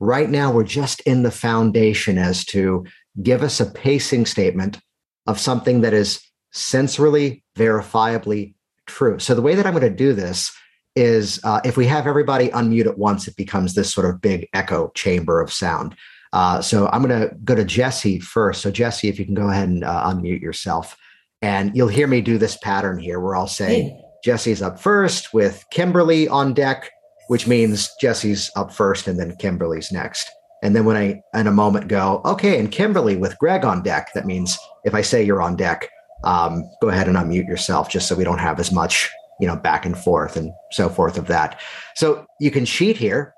Right 0.00 0.30
now, 0.30 0.50
we're 0.50 0.64
just 0.64 1.00
in 1.00 1.22
the 1.22 1.30
foundation 1.30 2.18
as 2.18 2.44
to 2.46 2.84
give 3.22 3.42
us 3.42 3.60
a 3.60 3.66
pacing 3.66 4.26
statement 4.26 4.78
of 5.26 5.38
something 5.38 5.82
that 5.82 5.92
is 5.92 6.20
sensorily 6.54 7.42
verifiably 7.56 8.54
true. 8.86 9.18
So 9.18 9.34
the 9.34 9.42
way 9.42 9.54
that 9.54 9.66
I'm 9.66 9.74
going 9.74 9.82
to 9.82 9.90
do 9.90 10.14
this 10.14 10.50
is 10.98 11.40
uh, 11.44 11.60
if 11.64 11.76
we 11.76 11.86
have 11.86 12.08
everybody 12.08 12.48
unmute 12.48 12.86
at 12.86 12.98
once, 12.98 13.28
it 13.28 13.36
becomes 13.36 13.74
this 13.74 13.94
sort 13.94 14.10
of 14.10 14.20
big 14.20 14.48
echo 14.52 14.90
chamber 14.94 15.40
of 15.40 15.52
sound. 15.52 15.94
Uh, 16.32 16.60
so 16.60 16.88
I'm 16.92 17.02
going 17.02 17.20
to 17.20 17.34
go 17.44 17.54
to 17.54 17.64
Jesse 17.64 18.18
first. 18.18 18.62
So 18.62 18.70
Jesse, 18.70 19.08
if 19.08 19.18
you 19.18 19.24
can 19.24 19.34
go 19.34 19.48
ahead 19.48 19.68
and 19.68 19.84
uh, 19.84 20.10
unmute 20.10 20.42
yourself, 20.42 20.96
and 21.40 21.74
you'll 21.76 21.88
hear 21.88 22.08
me 22.08 22.20
do 22.20 22.36
this 22.36 22.58
pattern 22.58 22.98
here, 22.98 23.20
where 23.20 23.36
I'll 23.36 23.46
say 23.46 23.82
hey. 23.82 24.00
Jesse's 24.24 24.60
up 24.60 24.80
first 24.80 25.32
with 25.32 25.64
Kimberly 25.70 26.26
on 26.28 26.52
deck, 26.52 26.90
which 27.28 27.46
means 27.46 27.88
Jesse's 28.00 28.50
up 28.56 28.72
first, 28.72 29.06
and 29.06 29.18
then 29.18 29.36
Kimberly's 29.36 29.92
next. 29.92 30.28
And 30.62 30.74
then 30.74 30.84
when 30.84 30.96
I 30.96 31.20
in 31.38 31.46
a 31.46 31.52
moment 31.52 31.86
go, 31.86 32.20
okay, 32.24 32.58
and 32.58 32.72
Kimberly 32.72 33.16
with 33.16 33.38
Greg 33.38 33.64
on 33.64 33.82
deck, 33.82 34.12
that 34.14 34.26
means 34.26 34.58
if 34.84 34.94
I 34.94 35.02
say 35.02 35.22
you're 35.22 35.40
on 35.40 35.54
deck, 35.54 35.88
um, 36.24 36.68
go 36.82 36.88
ahead 36.88 37.06
and 37.06 37.16
unmute 37.16 37.46
yourself, 37.46 37.88
just 37.88 38.08
so 38.08 38.16
we 38.16 38.24
don't 38.24 38.40
have 38.40 38.58
as 38.58 38.72
much 38.72 39.08
you 39.40 39.46
know, 39.46 39.56
back 39.56 39.86
and 39.86 39.96
forth 39.96 40.36
and 40.36 40.52
so 40.72 40.88
forth 40.88 41.18
of 41.18 41.26
that. 41.28 41.60
So 41.96 42.26
you 42.40 42.50
can 42.50 42.64
cheat 42.64 42.96
here 42.96 43.34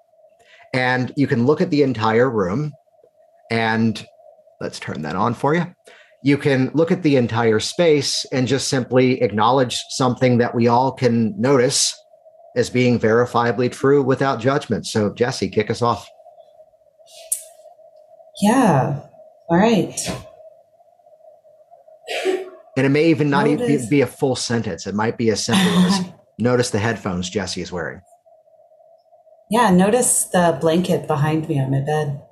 and 0.73 1.13
you 1.17 1.27
can 1.27 1.47
look 1.47 1.61
at 1.61 1.71
the 1.71 1.83
entire 1.83 2.31
room 2.31 2.73
and 3.51 4.05
let's 4.61 4.79
turn 4.79 5.03
that 5.03 5.17
on 5.17 5.35
for 5.35 5.55
you. 5.55 5.67
You 6.23 6.37
can 6.37 6.71
look 6.75 6.93
at 6.93 7.03
the 7.03 7.17
entire 7.17 7.61
space 7.61 8.27
and 8.33 8.47
just 8.47 8.69
simply 8.69 9.23
acknowledge 9.23 9.79
something 9.91 10.39
that 10.39 10.55
we 10.55 10.69
all 10.69 10.93
can 10.93 11.39
notice 11.41 11.95
as 12.57 12.69
being 12.69 12.99
verifiably 12.99 13.73
true 13.73 14.03
without 14.03 14.41
judgment. 14.41 14.87
So, 14.87 15.15
Jesse, 15.15 15.49
kick 15.49 15.71
us 15.71 15.83
off. 15.83 16.07
Yeah. 18.43 19.01
All 19.49 19.57
right. 19.57 19.99
And 22.81 22.87
it 22.87 22.89
may 22.93 23.11
even 23.11 23.29
not 23.29 23.47
even 23.47 23.91
be 23.91 24.01
a 24.01 24.07
full 24.07 24.35
sentence. 24.35 24.87
It 24.87 24.95
might 24.95 25.19
be 25.19 25.29
as 25.29 25.45
simple 25.45 25.71
as 25.85 26.01
notice 26.39 26.71
the 26.71 26.79
headphones 26.79 27.29
Jesse 27.29 27.61
is 27.61 27.71
wearing. 27.71 28.01
Yeah, 29.51 29.71
notice 29.71 30.25
the 30.25 30.57
blanket 30.63 31.07
behind 31.07 31.47
me 31.47 31.61
on 31.61 31.73
my 31.73 31.81
bed. 31.81 32.23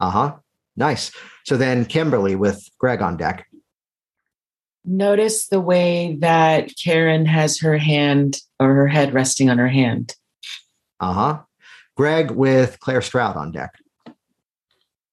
Uh 0.00 0.10
huh. 0.10 0.34
Nice. 0.74 1.12
So 1.44 1.56
then, 1.56 1.84
Kimberly 1.84 2.34
with 2.34 2.68
Greg 2.80 3.02
on 3.02 3.16
deck. 3.16 3.46
Notice 4.84 5.46
the 5.46 5.60
way 5.60 6.16
that 6.18 6.72
Karen 6.76 7.24
has 7.26 7.60
her 7.60 7.78
hand 7.78 8.40
or 8.58 8.74
her 8.74 8.88
head 8.88 9.14
resting 9.14 9.48
on 9.48 9.58
her 9.58 9.68
hand. 9.68 10.16
Uh 10.98 11.12
huh. 11.12 11.38
Greg 11.96 12.32
with 12.32 12.80
Claire 12.80 13.00
Stroud 13.00 13.36
on 13.36 13.52
deck. 13.52 13.76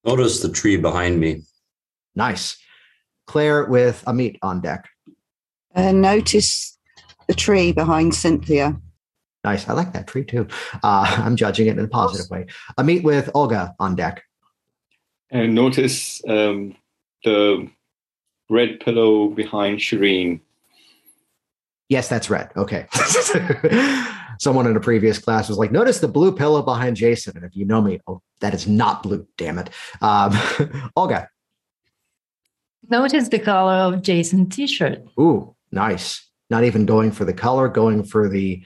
Notice 0.04 0.42
the 0.42 0.50
tree 0.50 0.78
behind 0.78 1.20
me. 1.20 1.44
Nice. 2.16 2.58
Claire 3.30 3.66
with 3.66 4.04
Amit 4.08 4.40
on 4.42 4.60
deck. 4.60 4.90
Uh, 5.76 5.92
notice 5.92 6.80
the 7.28 7.36
tree 7.36 7.72
behind 7.72 8.16
Cynthia. 8.16 8.76
Nice. 9.44 9.70
I 9.70 9.74
like 9.74 9.94
that 9.94 10.08
tree 10.08 10.26
too. 10.26 10.48
Uh, 10.82 11.06
I'm 11.24 11.36
judging 11.36 11.68
it 11.68 11.78
in 11.78 11.86
a 11.86 11.88
positive 11.88 12.28
way. 12.32 12.48
Amit 12.80 13.04
with 13.04 13.30
Olga 13.36 13.76
on 13.80 13.96
deck. 13.96 14.24
And 15.30 15.54
notice 15.54 16.24
um, 16.28 16.76
the 17.24 17.70
red 18.50 18.80
pillow 18.80 19.28
behind 19.28 19.78
Shireen. 19.78 20.42
Yes, 21.88 22.10
that's 22.10 22.32
red. 22.32 22.50
Okay. 22.58 22.88
Someone 24.40 24.66
in 24.66 24.76
a 24.76 24.80
previous 24.80 25.20
class 25.20 25.50
was 25.50 25.60
like, 25.60 25.72
notice 25.72 26.00
the 26.00 26.08
blue 26.08 26.36
pillow 26.36 26.64
behind 26.64 26.96
Jason. 26.96 27.34
And 27.36 27.46
if 27.46 27.56
you 27.56 27.66
know 27.66 27.82
me, 27.82 28.00
oh, 28.08 28.24
that 28.40 28.56
is 28.56 28.68
not 28.68 29.04
blue, 29.04 29.28
damn 29.38 29.60
it. 29.60 29.70
Um, 30.02 30.34
Olga. 30.96 31.30
Notice 32.88 33.28
the 33.28 33.40
color 33.40 33.74
of 33.74 34.02
Jason's 34.02 34.56
t-shirt. 34.56 35.00
Ooh, 35.20 35.56
nice. 35.72 36.28
Not 36.50 36.64
even 36.64 36.86
going 36.86 37.12
for 37.12 37.26
the 37.26 37.34
color, 37.34 37.68
going 37.68 38.04
for 38.04 38.30
the 38.30 38.64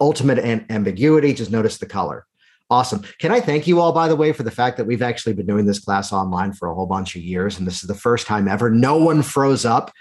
ultimate 0.00 0.38
an- 0.38 0.66
ambiguity. 0.70 1.32
Just 1.32 1.50
notice 1.50 1.78
the 1.78 1.86
color. 1.86 2.26
Awesome. 2.70 3.02
Can 3.18 3.32
I 3.32 3.40
thank 3.40 3.66
you 3.66 3.80
all, 3.80 3.92
by 3.92 4.08
the 4.08 4.16
way, 4.16 4.32
for 4.32 4.44
the 4.44 4.50
fact 4.50 4.76
that 4.76 4.86
we've 4.86 5.02
actually 5.02 5.32
been 5.34 5.46
doing 5.46 5.66
this 5.66 5.80
class 5.80 6.12
online 6.12 6.52
for 6.52 6.68
a 6.68 6.74
whole 6.74 6.86
bunch 6.86 7.16
of 7.16 7.22
years, 7.22 7.58
and 7.58 7.66
this 7.66 7.82
is 7.82 7.88
the 7.88 7.94
first 7.94 8.26
time 8.26 8.46
ever. 8.46 8.70
No 8.70 8.96
one 8.96 9.22
froze 9.22 9.64
up 9.64 9.92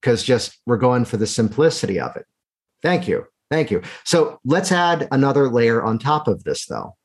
because 0.00 0.22
just 0.22 0.58
we're 0.66 0.76
going 0.76 1.04
for 1.04 1.16
the 1.16 1.26
simplicity 1.26 2.00
of 2.00 2.14
it. 2.16 2.26
Thank 2.82 3.06
you. 3.06 3.26
Thank 3.50 3.70
you. 3.70 3.82
So 4.04 4.40
let's 4.44 4.72
add 4.72 5.06
another 5.12 5.48
layer 5.48 5.82
on 5.82 5.98
top 5.98 6.26
of 6.26 6.42
this, 6.42 6.66
though, 6.66 6.96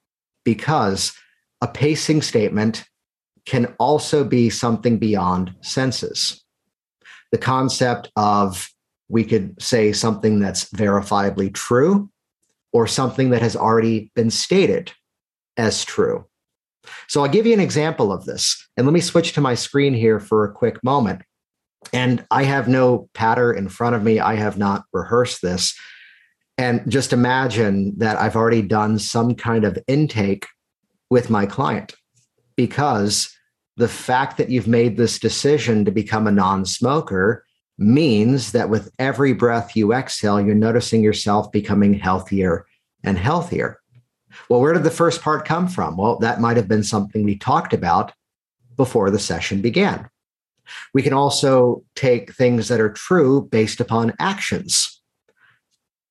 because 0.43 1.13
a 1.61 1.67
pacing 1.67 2.23
statement 2.23 2.83
can 3.45 3.73
also 3.79 4.23
be 4.23 4.49
something 4.49 4.97
beyond 4.97 5.53
senses. 5.61 6.43
The 7.31 7.37
concept 7.37 8.11
of 8.15 8.69
we 9.09 9.23
could 9.23 9.61
say 9.61 9.91
something 9.91 10.39
that's 10.39 10.65
verifiably 10.71 11.53
true 11.53 12.09
or 12.71 12.87
something 12.87 13.31
that 13.31 13.41
has 13.41 13.55
already 13.55 14.11
been 14.15 14.29
stated 14.29 14.91
as 15.57 15.83
true. 15.83 16.25
So 17.07 17.21
I'll 17.21 17.31
give 17.31 17.45
you 17.45 17.53
an 17.53 17.59
example 17.59 18.11
of 18.11 18.25
this. 18.25 18.67
And 18.77 18.87
let 18.87 18.93
me 18.93 19.01
switch 19.01 19.33
to 19.33 19.41
my 19.41 19.55
screen 19.55 19.93
here 19.93 20.19
for 20.19 20.45
a 20.45 20.51
quick 20.51 20.83
moment. 20.83 21.21
And 21.93 22.25
I 22.31 22.43
have 22.43 22.67
no 22.67 23.09
patter 23.13 23.51
in 23.51 23.67
front 23.69 23.95
of 23.95 24.03
me. 24.03 24.19
I 24.19 24.35
have 24.35 24.57
not 24.57 24.85
rehearsed 24.93 25.41
this. 25.41 25.77
And 26.57 26.89
just 26.89 27.11
imagine 27.11 27.97
that 27.97 28.17
I've 28.17 28.35
already 28.35 28.61
done 28.61 28.99
some 28.99 29.35
kind 29.35 29.65
of 29.65 29.77
intake 29.87 30.45
with 31.09 31.29
my 31.29 31.45
client 31.45 31.95
because 32.65 33.35
the 33.75 33.87
fact 33.87 34.37
that 34.37 34.51
you've 34.51 34.67
made 34.67 34.95
this 34.95 35.17
decision 35.17 35.83
to 35.83 35.91
become 35.91 36.27
a 36.27 36.31
non 36.31 36.63
smoker 36.63 37.43
means 37.79 38.51
that 38.51 38.69
with 38.69 38.91
every 38.99 39.33
breath 39.33 39.75
you 39.75 39.93
exhale, 39.93 40.39
you're 40.39 40.53
noticing 40.53 41.01
yourself 41.01 41.51
becoming 41.51 41.95
healthier 41.95 42.67
and 43.03 43.17
healthier. 43.17 43.79
Well, 44.47 44.61
where 44.61 44.73
did 44.73 44.83
the 44.83 44.91
first 44.91 45.23
part 45.23 45.43
come 45.43 45.67
from? 45.67 45.97
Well, 45.97 46.19
that 46.19 46.39
might 46.39 46.55
have 46.57 46.67
been 46.67 46.83
something 46.83 47.23
we 47.23 47.35
talked 47.35 47.73
about 47.73 48.13
before 48.77 49.09
the 49.09 49.17
session 49.17 49.59
began. 49.59 50.07
We 50.93 51.01
can 51.01 51.13
also 51.13 51.83
take 51.95 52.35
things 52.35 52.67
that 52.67 52.79
are 52.79 52.93
true 52.93 53.49
based 53.51 53.79
upon 53.79 54.13
actions. 54.19 55.01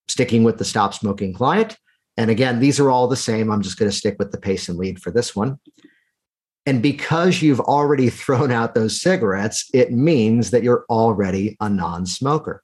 Sticking 0.09 0.43
with 0.43 0.57
the 0.57 0.65
stop 0.65 0.93
smoking 0.93 1.33
client. 1.33 1.77
And 2.17 2.29
again, 2.29 2.59
these 2.59 2.79
are 2.79 2.91
all 2.91 3.07
the 3.07 3.15
same. 3.15 3.49
I'm 3.49 3.61
just 3.61 3.79
going 3.79 3.89
to 3.89 3.95
stick 3.95 4.17
with 4.19 4.31
the 4.31 4.37
pace 4.37 4.67
and 4.67 4.77
lead 4.77 5.01
for 5.01 5.11
this 5.11 5.33
one. 5.33 5.57
And 6.65 6.81
because 6.81 7.41
you've 7.41 7.59
already 7.59 8.09
thrown 8.09 8.51
out 8.51 8.75
those 8.75 9.01
cigarettes, 9.01 9.69
it 9.73 9.91
means 9.91 10.51
that 10.51 10.63
you're 10.63 10.85
already 10.89 11.57
a 11.59 11.69
non 11.69 12.05
smoker. 12.05 12.63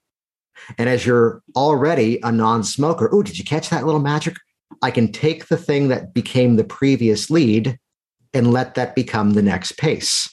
And 0.78 0.90
as 0.90 1.06
you're 1.06 1.42
already 1.56 2.20
a 2.24 2.32
non 2.32 2.64
smoker, 2.64 3.10
oh, 3.12 3.24
did 3.24 3.38
you 3.38 3.44
catch 3.44 3.70
that 3.70 3.86
little 3.86 4.02
magic? 4.02 4.36
I 4.82 4.92
can 4.92 5.12
take 5.12 5.48
the 5.48 5.58
thing 5.58 5.88
that 5.88 6.14
became 6.14 6.56
the 6.56 6.64
previous 6.64 7.30
lead 7.30 7.80
and 8.34 8.52
let 8.52 8.76
that 8.76 8.96
become 8.96 9.32
the 9.32 9.42
next 9.42 9.78
pace. 9.78 10.30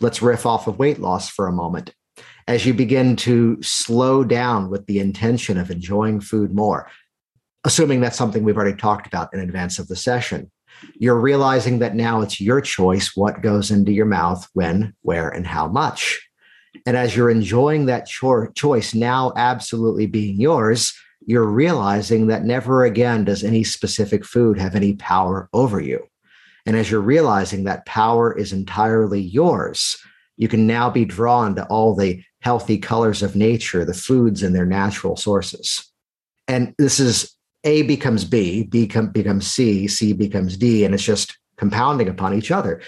Let's 0.00 0.22
riff 0.22 0.46
off 0.46 0.68
of 0.68 0.78
weight 0.78 1.00
loss 1.00 1.28
for 1.28 1.46
a 1.46 1.52
moment. 1.52 1.92
As 2.46 2.64
you 2.64 2.72
begin 2.72 3.16
to 3.16 3.60
slow 3.62 4.24
down 4.24 4.70
with 4.70 4.86
the 4.86 5.00
intention 5.00 5.58
of 5.58 5.70
enjoying 5.70 6.20
food 6.20 6.54
more, 6.54 6.88
assuming 7.64 8.00
that's 8.00 8.16
something 8.16 8.44
we've 8.44 8.56
already 8.56 8.76
talked 8.76 9.06
about 9.06 9.34
in 9.34 9.40
advance 9.40 9.78
of 9.78 9.88
the 9.88 9.96
session, 9.96 10.50
you're 10.94 11.20
realizing 11.20 11.78
that 11.80 11.94
now 11.94 12.20
it's 12.20 12.40
your 12.40 12.60
choice 12.60 13.16
what 13.16 13.42
goes 13.42 13.70
into 13.70 13.92
your 13.92 14.06
mouth, 14.06 14.48
when, 14.52 14.94
where, 15.02 15.28
and 15.28 15.46
how 15.46 15.68
much. 15.68 16.28
And 16.86 16.96
as 16.96 17.16
you're 17.16 17.30
enjoying 17.30 17.86
that 17.86 18.06
cho- 18.06 18.50
choice 18.54 18.94
now 18.94 19.32
absolutely 19.36 20.06
being 20.06 20.40
yours, 20.40 20.94
you're 21.26 21.46
realizing 21.46 22.28
that 22.28 22.44
never 22.44 22.84
again 22.84 23.24
does 23.24 23.44
any 23.44 23.64
specific 23.64 24.24
food 24.24 24.58
have 24.58 24.74
any 24.74 24.94
power 24.94 25.48
over 25.52 25.80
you. 25.80 26.06
And 26.66 26.76
as 26.76 26.90
you're 26.90 27.00
realizing 27.00 27.64
that 27.64 27.86
power 27.86 28.36
is 28.36 28.52
entirely 28.52 29.20
yours, 29.20 29.96
you 30.36 30.48
can 30.48 30.66
now 30.66 30.90
be 30.90 31.04
drawn 31.04 31.54
to 31.56 31.66
all 31.66 31.94
the 31.94 32.22
healthy 32.40 32.78
colors 32.78 33.22
of 33.22 33.34
nature, 33.36 33.84
the 33.84 33.94
foods 33.94 34.42
and 34.42 34.54
their 34.54 34.66
natural 34.66 35.16
sources. 35.16 35.84
And 36.46 36.74
this 36.78 37.00
is 37.00 37.34
A 37.64 37.82
becomes 37.82 38.24
B, 38.24 38.64
B 38.64 38.86
becomes 38.86 39.46
C, 39.46 39.88
C 39.88 40.12
becomes 40.12 40.56
D, 40.56 40.84
and 40.84 40.94
it's 40.94 41.02
just 41.02 41.38
compounding 41.56 42.08
upon 42.08 42.34
each 42.34 42.50
other. 42.50 42.80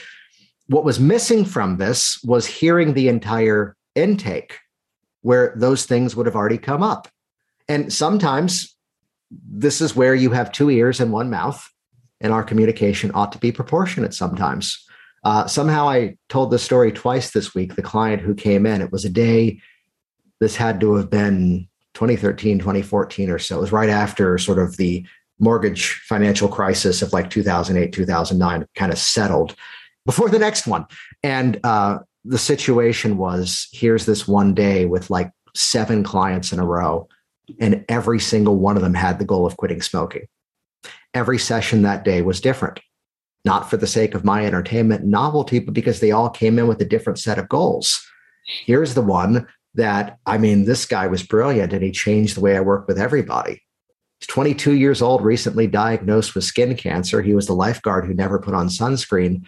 What 0.68 0.85
was 0.85 1.00
missing 1.00 1.44
from 1.44 1.78
this 1.78 2.22
was 2.22 2.46
hearing 2.46 2.94
the 2.94 3.09
entire 3.09 3.76
intake 3.94 4.59
where 5.22 5.52
those 5.56 5.87
things 5.87 6.14
would 6.14 6.26
have 6.26 6.37
already 6.37 6.59
come 6.59 6.83
up. 6.83 7.09
And 7.68 7.92
sometimes 7.92 8.76
this 9.30 9.80
is 9.80 9.96
where 9.96 10.14
you 10.14 10.30
have 10.30 10.52
two 10.52 10.70
ears 10.70 11.00
and 11.00 11.12
one 11.12 11.30
mouth, 11.30 11.68
and 12.20 12.33
our 12.33 12.44
communication 12.44 13.11
ought 13.14 13.33
to 13.33 13.38
be 13.38 13.52
proportionate 13.52 14.14
sometimes. 14.14 14.87
Uh, 15.24 15.46
somehow 15.46 15.88
I 15.88 16.16
told 16.28 16.50
the 16.50 16.59
story 16.59 16.92
twice 16.92 17.33
this 17.33 17.54
week. 17.54 17.74
The 17.74 17.83
client 17.83 18.22
who 18.22 18.35
came 18.35 18.66
in, 18.66 18.80
it 18.80 18.92
was 18.92 19.04
a 19.04 19.11
day, 19.11 19.61
this 20.40 20.56
had 20.56 20.80
to 20.80 20.94
have 20.94 21.11
been 21.11 21.68
2013, 22.00 22.58
2014 22.58 23.28
or 23.28 23.38
so. 23.38 23.58
It 23.58 23.60
was 23.60 23.72
right 23.72 23.90
after 23.90 24.38
sort 24.38 24.58
of 24.58 24.78
the 24.78 25.06
mortgage 25.38 26.00
financial 26.06 26.48
crisis 26.48 27.02
of 27.02 27.12
like 27.12 27.28
2008, 27.28 27.92
2009 27.92 28.66
kind 28.74 28.90
of 28.90 28.98
settled 28.98 29.54
before 30.06 30.30
the 30.30 30.38
next 30.38 30.66
one. 30.66 30.86
And 31.22 31.60
uh, 31.62 31.98
the 32.24 32.38
situation 32.38 33.18
was 33.18 33.68
here's 33.72 34.06
this 34.06 34.26
one 34.26 34.54
day 34.54 34.86
with 34.86 35.10
like 35.10 35.30
seven 35.54 36.02
clients 36.02 36.54
in 36.54 36.58
a 36.58 36.64
row, 36.64 37.06
and 37.58 37.84
every 37.90 38.18
single 38.18 38.56
one 38.56 38.76
of 38.76 38.82
them 38.82 38.94
had 38.94 39.18
the 39.18 39.26
goal 39.26 39.44
of 39.44 39.58
quitting 39.58 39.82
smoking. 39.82 40.26
Every 41.12 41.36
session 41.36 41.82
that 41.82 42.02
day 42.02 42.22
was 42.22 42.40
different, 42.40 42.80
not 43.44 43.68
for 43.68 43.76
the 43.76 43.86
sake 43.86 44.14
of 44.14 44.24
my 44.24 44.46
entertainment 44.46 45.04
novelty, 45.04 45.58
but 45.58 45.74
because 45.74 46.00
they 46.00 46.12
all 46.12 46.30
came 46.30 46.58
in 46.58 46.66
with 46.66 46.80
a 46.80 46.86
different 46.86 47.18
set 47.18 47.38
of 47.38 47.50
goals. 47.50 48.00
Here's 48.64 48.94
the 48.94 49.02
one 49.02 49.46
that, 49.74 50.18
I 50.26 50.38
mean, 50.38 50.64
this 50.64 50.85
guy 50.85 51.06
was 51.06 51.22
brilliant 51.22 51.72
and 51.72 51.83
he 51.83 51.92
changed 51.92 52.37
the 52.37 52.40
way 52.40 52.56
I 52.56 52.61
work 52.61 52.88
with 52.88 52.98
everybody. 52.98 53.62
He's 54.18 54.26
22 54.26 54.72
years 54.72 55.00
old, 55.00 55.24
recently 55.24 55.66
diagnosed 55.66 56.35
with 56.35 56.44
skin 56.44 56.76
cancer. 56.76 57.22
He 57.22 57.35
was 57.35 57.46
the 57.46 57.54
lifeguard 57.54 58.04
who 58.06 58.14
never 58.14 58.38
put 58.38 58.54
on 58.54 58.68
sunscreen 58.68 59.44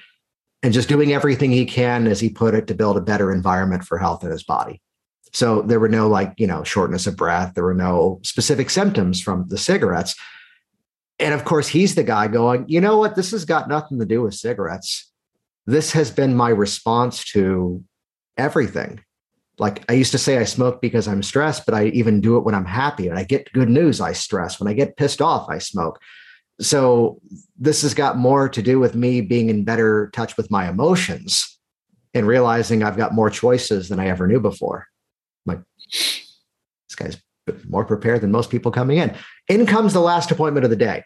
and 0.63 0.73
just 0.73 0.89
doing 0.89 1.13
everything 1.13 1.51
he 1.51 1.67
can, 1.67 2.07
as 2.07 2.21
he 2.21 2.29
put 2.29 2.55
it, 2.55 2.69
to 2.69 2.75
build 2.75 2.97
a 2.97 3.03
better 3.03 3.33
environment 3.33 3.85
for 3.85 3.99
health 3.99 4.23
in 4.23 4.31
his 4.31 4.45
body. 4.45 4.81
So 5.33 5.63
there 5.63 5.81
were 5.81 5.89
no 5.89 6.09
like, 6.09 6.35
you 6.37 6.47
know, 6.47 6.63
shortness 6.63 7.07
of 7.07 7.17
breath. 7.17 7.55
There 7.55 7.65
were 7.65 7.75
no 7.75 8.21
specific 8.23 8.71
symptoms 8.71 9.21
from 9.21 9.49
the 9.49 9.59
cigarettes. 9.59 10.15
And 11.19 11.35
of 11.35 11.45
course, 11.45 11.69
he's 11.69 11.95
the 11.95 12.05
guy 12.05 12.29
going, 12.29 12.67
you 12.69 12.81
know 12.81 12.99
what? 12.99 13.17
This 13.17 13.31
has 13.33 13.45
got 13.45 13.69
nothing 13.69 13.99
to 13.99 14.07
do 14.07 14.23
with 14.23 14.35
cigarettes. 14.35 15.11
This 15.67 15.93
has 15.93 16.11
been 16.11 16.35
my 16.35 16.51
response 16.51 17.25
to 17.33 17.83
everything. 18.37 19.01
Like 19.59 19.85
I 19.91 19.95
used 19.95 20.13
to 20.13 20.19
say, 20.19 20.39
I 20.39 20.45
smoke 20.45 20.81
because 20.81 21.07
I'm 21.07 21.23
stressed, 21.23 21.67
but 21.67 21.75
I 21.75 21.87
even 21.87 22.21
do 22.21 22.37
it 22.37 22.45
when 22.45 22.55
I'm 22.55 22.65
happy. 22.65 23.09
When 23.09 23.19
I 23.19 23.25
get 23.25 23.53
good 23.53 23.69
news, 23.69 24.01
I 24.01 24.13
stress. 24.13 24.59
When 24.59 24.69
I 24.69 24.73
get 24.73 24.97
pissed 24.97 25.21
off, 25.21 25.49
I 25.49 25.59
smoke 25.59 26.01
so 26.63 27.21
this 27.59 27.83
has 27.83 27.95
got 27.95 28.17
more 28.17 28.49
to 28.49 28.63
do 28.63 28.79
with 28.79 28.95
me 28.95 29.21
being 29.21 29.49
in 29.49 29.65
better 29.65 30.11
touch 30.13 30.37
with 30.37 30.51
my 30.51 30.69
emotions 30.69 31.59
and 32.15 32.27
realizing 32.27 32.83
I've 32.83 32.97
got 32.97 33.15
more 33.15 33.31
choices 33.31 33.89
than 33.89 33.99
I 33.99 34.09
ever 34.09 34.27
knew 34.27 34.41
before. 34.41 34.87
like, 35.47 35.61
this 35.89 36.95
guy's 36.97 37.21
more 37.69 37.85
prepared 37.85 38.21
than 38.21 38.31
most 38.31 38.51
people 38.51 38.71
coming 38.71 38.99
in. 38.99 39.17
In 39.49 39.67
comes 39.67 39.93
the 39.93 40.01
last 40.01 40.31
appointment 40.31 40.65
of 40.65 40.71
the 40.71 40.77
day. 40.77 41.05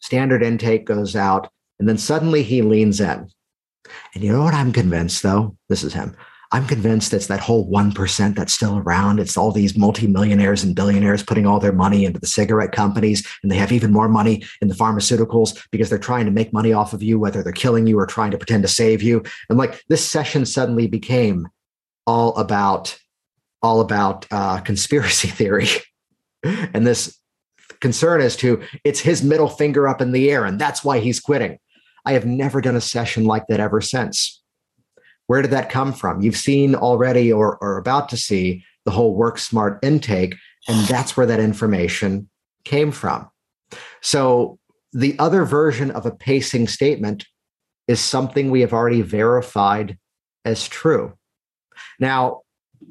Standard 0.00 0.42
intake 0.42 0.86
goes 0.86 1.16
out, 1.16 1.50
and 1.78 1.88
then 1.88 1.98
suddenly 1.98 2.42
he 2.42 2.62
leans 2.62 3.00
in. 3.00 3.28
And 4.14 4.24
you 4.24 4.32
know 4.32 4.42
what 4.42 4.54
I'm 4.54 4.72
convinced, 4.72 5.22
though? 5.22 5.56
This 5.68 5.82
is 5.82 5.92
him. 5.92 6.16
I'm 6.50 6.66
convinced 6.66 7.12
it's 7.12 7.26
that 7.26 7.40
whole 7.40 7.70
1% 7.70 8.34
that's 8.34 8.54
still 8.54 8.78
around. 8.78 9.20
It's 9.20 9.36
all 9.36 9.52
these 9.52 9.76
multimillionaires 9.76 10.64
and 10.64 10.74
billionaires 10.74 11.22
putting 11.22 11.46
all 11.46 11.60
their 11.60 11.72
money 11.72 12.06
into 12.06 12.18
the 12.18 12.26
cigarette 12.26 12.72
companies, 12.72 13.26
and 13.42 13.52
they 13.52 13.56
have 13.56 13.70
even 13.70 13.92
more 13.92 14.08
money 14.08 14.44
in 14.62 14.68
the 14.68 14.74
pharmaceuticals 14.74 15.62
because 15.70 15.90
they're 15.90 15.98
trying 15.98 16.24
to 16.24 16.30
make 16.30 16.52
money 16.52 16.72
off 16.72 16.94
of 16.94 17.02
you, 17.02 17.18
whether 17.18 17.42
they're 17.42 17.52
killing 17.52 17.86
you 17.86 17.98
or 17.98 18.06
trying 18.06 18.30
to 18.30 18.38
pretend 18.38 18.62
to 18.62 18.68
save 18.68 19.02
you. 19.02 19.22
And 19.50 19.58
like 19.58 19.82
this 19.88 20.08
session 20.08 20.46
suddenly 20.46 20.86
became 20.86 21.48
all 22.06 22.34
about 22.36 22.98
all 23.60 23.80
about 23.80 24.26
uh, 24.30 24.60
conspiracy 24.64 25.28
theory 25.28 25.68
and 26.42 26.86
this 26.86 27.18
concern 27.80 28.20
as 28.20 28.36
to 28.36 28.62
it's 28.84 29.00
his 29.00 29.22
middle 29.22 29.48
finger 29.48 29.86
up 29.86 30.00
in 30.00 30.12
the 30.12 30.30
air 30.30 30.44
and 30.44 30.58
that's 30.58 30.82
why 30.82 30.98
he's 30.98 31.20
quitting. 31.20 31.58
I 32.04 32.12
have 32.12 32.24
never 32.24 32.60
done 32.60 32.76
a 32.76 32.80
session 32.80 33.24
like 33.24 33.46
that 33.48 33.60
ever 33.60 33.80
since. 33.80 34.42
Where 35.28 35.42
did 35.42 35.52
that 35.52 35.70
come 35.70 35.92
from? 35.92 36.20
You've 36.20 36.36
seen 36.36 36.74
already 36.74 37.32
or, 37.32 37.58
or 37.58 37.78
about 37.78 38.08
to 38.08 38.16
see 38.16 38.64
the 38.84 38.90
whole 38.90 39.14
work 39.14 39.38
smart 39.38 39.78
intake, 39.82 40.34
and 40.66 40.86
that's 40.88 41.16
where 41.16 41.26
that 41.26 41.38
information 41.38 42.28
came 42.64 42.90
from. 42.90 43.30
So 44.00 44.58
the 44.92 45.18
other 45.18 45.44
version 45.44 45.90
of 45.90 46.06
a 46.06 46.10
pacing 46.10 46.66
statement 46.66 47.26
is 47.86 48.00
something 48.00 48.50
we 48.50 48.62
have 48.62 48.72
already 48.72 49.02
verified 49.02 49.98
as 50.44 50.66
true. 50.66 51.12
Now, 52.00 52.40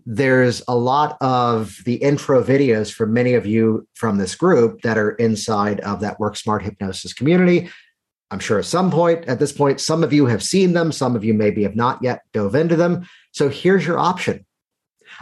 there's 0.06 0.62
a 0.68 0.76
lot 0.76 1.18
of 1.22 1.78
the 1.86 1.96
intro 1.96 2.44
videos 2.44 2.92
for 2.92 3.08
many 3.08 3.34
of 3.34 3.46
you 3.46 3.88
from 3.96 4.18
this 4.18 4.36
group 4.36 4.82
that 4.82 4.98
are 4.98 5.12
inside 5.12 5.80
of 5.80 6.02
that 6.02 6.20
Work 6.20 6.36
Smart 6.36 6.62
Hypnosis 6.62 7.14
community. 7.14 7.70
I'm 8.30 8.40
sure 8.40 8.60
at 8.60 8.66
some 8.66 8.92
point, 8.92 9.26
at 9.26 9.40
this 9.40 9.54
point, 9.54 9.80
some 9.80 10.04
of 10.04 10.12
you 10.12 10.26
have 10.26 10.44
seen 10.44 10.74
them, 10.74 10.92
some 10.92 11.16
of 11.16 11.24
you 11.24 11.34
maybe 11.34 11.64
have 11.64 11.76
not 11.76 12.04
yet 12.04 12.22
dove 12.34 12.56
into 12.56 12.76
them. 12.76 13.08
So 13.32 13.50
here's 13.50 13.86
your 13.86 14.00
option. 14.00 14.46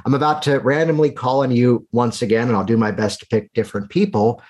I'm 0.05 0.15
about 0.15 0.41
to 0.43 0.57
randomly 0.57 1.11
call 1.11 1.43
on 1.43 1.51
you 1.51 1.87
once 1.91 2.21
again, 2.21 2.47
and 2.47 2.57
I'll 2.57 2.65
do 2.65 2.77
my 2.77 2.91
best 2.91 3.19
to 3.19 3.27
pick 3.27 3.53
different 3.53 3.89
people, 3.89 4.41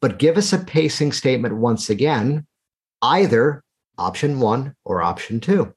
but 0.00 0.18
give 0.18 0.36
us 0.36 0.52
a 0.52 0.58
pacing 0.58 1.12
statement 1.12 1.56
once 1.56 1.88
again, 1.88 2.46
either 3.00 3.64
option 3.96 4.40
one 4.40 4.74
or 4.84 5.00
option 5.00 5.40
two. 5.40 5.72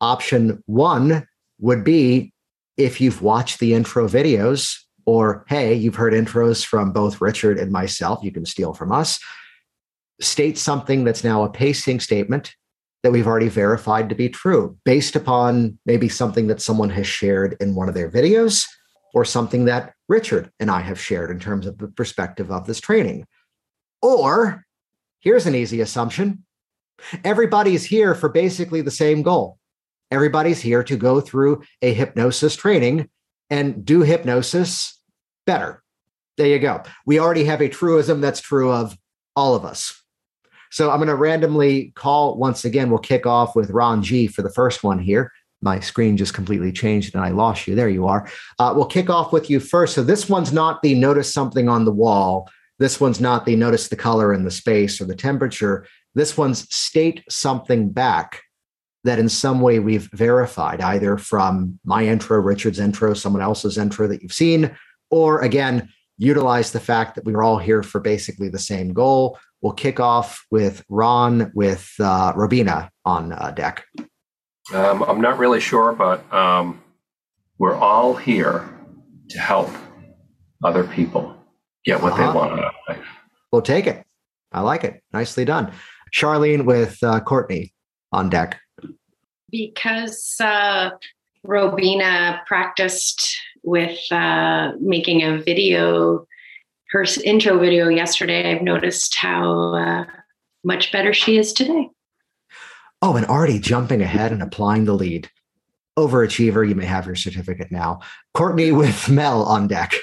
Option 0.00 0.62
one 0.66 1.26
would 1.60 1.84
be 1.84 2.32
if 2.76 3.00
you've 3.00 3.22
watched 3.22 3.60
the 3.60 3.74
intro 3.74 4.08
videos, 4.08 4.76
or 5.06 5.44
hey, 5.48 5.72
you've 5.74 5.94
heard 5.94 6.12
intros 6.12 6.64
from 6.64 6.92
both 6.92 7.20
Richard 7.20 7.58
and 7.58 7.70
myself, 7.70 8.22
you 8.22 8.32
can 8.32 8.44
steal 8.44 8.74
from 8.74 8.92
us 8.92 9.20
state 10.20 10.58
something 10.58 11.04
that's 11.04 11.24
now 11.24 11.44
a 11.44 11.50
pacing 11.50 12.00
statement 12.00 12.54
that 13.02 13.12
we've 13.12 13.26
already 13.26 13.48
verified 13.48 14.08
to 14.08 14.14
be 14.14 14.28
true 14.28 14.76
based 14.84 15.14
upon 15.14 15.78
maybe 15.86 16.08
something 16.08 16.48
that 16.48 16.60
someone 16.60 16.90
has 16.90 17.06
shared 17.06 17.56
in 17.60 17.74
one 17.74 17.88
of 17.88 17.94
their 17.94 18.10
videos 18.10 18.66
or 19.14 19.24
something 19.24 19.64
that 19.66 19.94
Richard 20.08 20.50
and 20.58 20.70
I 20.70 20.80
have 20.80 21.00
shared 21.00 21.30
in 21.30 21.38
terms 21.38 21.66
of 21.66 21.78
the 21.78 21.88
perspective 21.88 22.50
of 22.50 22.66
this 22.66 22.80
training. 22.80 23.26
Or 24.02 24.64
here's 25.20 25.46
an 25.46 25.54
easy 25.54 25.80
assumption 25.80 26.44
everybody's 27.24 27.84
here 27.84 28.14
for 28.14 28.28
basically 28.28 28.80
the 28.80 28.90
same 28.90 29.22
goal. 29.22 29.58
Everybody's 30.10 30.60
here 30.60 30.82
to 30.84 30.96
go 30.96 31.20
through 31.20 31.62
a 31.82 31.92
hypnosis 31.92 32.56
training 32.56 33.08
and 33.50 33.84
do 33.84 34.02
hypnosis 34.02 35.00
better. 35.46 35.82
There 36.36 36.46
you 36.46 36.58
go. 36.58 36.82
We 37.06 37.18
already 37.18 37.44
have 37.44 37.60
a 37.60 37.68
truism 37.68 38.20
that's 38.20 38.40
true 38.40 38.72
of 38.72 38.96
all 39.36 39.54
of 39.54 39.64
us. 39.64 39.97
So 40.70 40.90
I'm 40.90 40.98
going 40.98 41.08
to 41.08 41.14
randomly 41.14 41.92
call 41.94 42.36
once 42.36 42.64
again. 42.64 42.90
We'll 42.90 42.98
kick 42.98 43.26
off 43.26 43.56
with 43.56 43.70
Ron 43.70 44.02
G 44.02 44.26
for 44.26 44.42
the 44.42 44.52
first 44.52 44.82
one 44.82 44.98
here. 44.98 45.32
My 45.60 45.80
screen 45.80 46.16
just 46.16 46.34
completely 46.34 46.72
changed 46.72 47.14
and 47.14 47.24
I 47.24 47.30
lost 47.30 47.66
you. 47.66 47.74
There 47.74 47.88
you 47.88 48.06
are. 48.06 48.30
Uh, 48.58 48.72
we'll 48.76 48.86
kick 48.86 49.10
off 49.10 49.32
with 49.32 49.50
you 49.50 49.58
first. 49.58 49.94
So 49.94 50.04
this 50.04 50.28
one's 50.28 50.52
not 50.52 50.82
the 50.82 50.94
notice 50.94 51.32
something 51.32 51.68
on 51.68 51.84
the 51.84 51.92
wall. 51.92 52.48
This 52.78 53.00
one's 53.00 53.20
not 53.20 53.44
the 53.44 53.56
notice 53.56 53.88
the 53.88 53.96
color 53.96 54.32
in 54.32 54.44
the 54.44 54.50
space 54.50 55.00
or 55.00 55.04
the 55.04 55.16
temperature. 55.16 55.84
This 56.14 56.36
one's 56.36 56.72
state 56.74 57.24
something 57.28 57.90
back 57.90 58.42
that 59.04 59.18
in 59.18 59.28
some 59.28 59.60
way 59.60 59.78
we've 59.78 60.08
verified, 60.12 60.80
either 60.80 61.16
from 61.16 61.78
my 61.84 62.04
intro, 62.06 62.38
Richard's 62.38 62.78
intro, 62.78 63.14
someone 63.14 63.42
else's 63.42 63.78
intro 63.78 64.06
that 64.06 64.22
you've 64.22 64.32
seen, 64.32 64.76
or 65.10 65.40
again, 65.40 65.88
utilize 66.18 66.72
the 66.72 66.80
fact 66.80 67.14
that 67.14 67.24
we 67.24 67.32
are 67.32 67.42
all 67.42 67.58
here 67.58 67.82
for 67.82 68.00
basically 68.00 68.48
the 68.48 68.58
same 68.58 68.92
goal 68.92 69.38
we'll 69.62 69.72
kick 69.72 70.00
off 70.00 70.44
with 70.50 70.84
Ron 70.88 71.50
with 71.54 71.92
uh, 72.00 72.32
Robina 72.36 72.90
on 73.04 73.32
uh, 73.32 73.50
deck. 73.52 73.84
Um, 74.74 75.02
I'm 75.02 75.20
not 75.20 75.38
really 75.38 75.60
sure, 75.60 75.92
but 75.92 76.30
um, 76.32 76.82
we're 77.58 77.74
all 77.76 78.14
here 78.14 78.68
to 79.30 79.38
help 79.38 79.70
other 80.62 80.84
people 80.84 81.34
get 81.84 82.02
what 82.02 82.12
Uh-huh. 82.12 82.32
they 82.32 82.36
want 82.38 82.52
out 82.60 82.66
of 82.66 82.72
life. 82.88 83.06
We'll 83.52 83.62
take 83.62 83.86
it. 83.86 84.04
I 84.52 84.60
like 84.60 84.84
it. 84.84 85.02
Nicely 85.12 85.44
done. 85.44 85.72
Charlene 86.14 86.64
with 86.64 86.98
uh, 87.02 87.20
Courtney 87.20 87.72
on 88.12 88.28
deck. 88.30 88.58
because 89.50 90.36
uh, 90.40 90.90
Robina 91.42 92.42
practiced 92.46 93.36
with 93.62 93.98
uh, 94.10 94.72
making 94.80 95.22
a 95.22 95.38
video, 95.42 96.26
her 96.90 97.04
intro 97.24 97.58
video 97.58 97.88
yesterday, 97.88 98.50
I've 98.50 98.62
noticed 98.62 99.14
how 99.14 99.74
uh, 99.74 100.04
much 100.64 100.90
better 100.90 101.12
she 101.12 101.38
is 101.38 101.52
today. 101.52 101.88
Oh, 103.00 103.16
and 103.16 103.26
already 103.26 103.58
jumping 103.58 104.02
ahead 104.02 104.32
and 104.32 104.42
applying 104.42 104.84
the 104.84 104.94
lead. 104.94 105.30
Overachiever, 105.98 106.68
you 106.68 106.74
may 106.74 106.86
have 106.86 107.06
your 107.06 107.14
certificate 107.14 107.70
now. 107.70 108.00
Courtney 108.34 108.72
with 108.72 109.08
Mel 109.08 109.42
on 109.44 109.68
deck. 109.68 109.94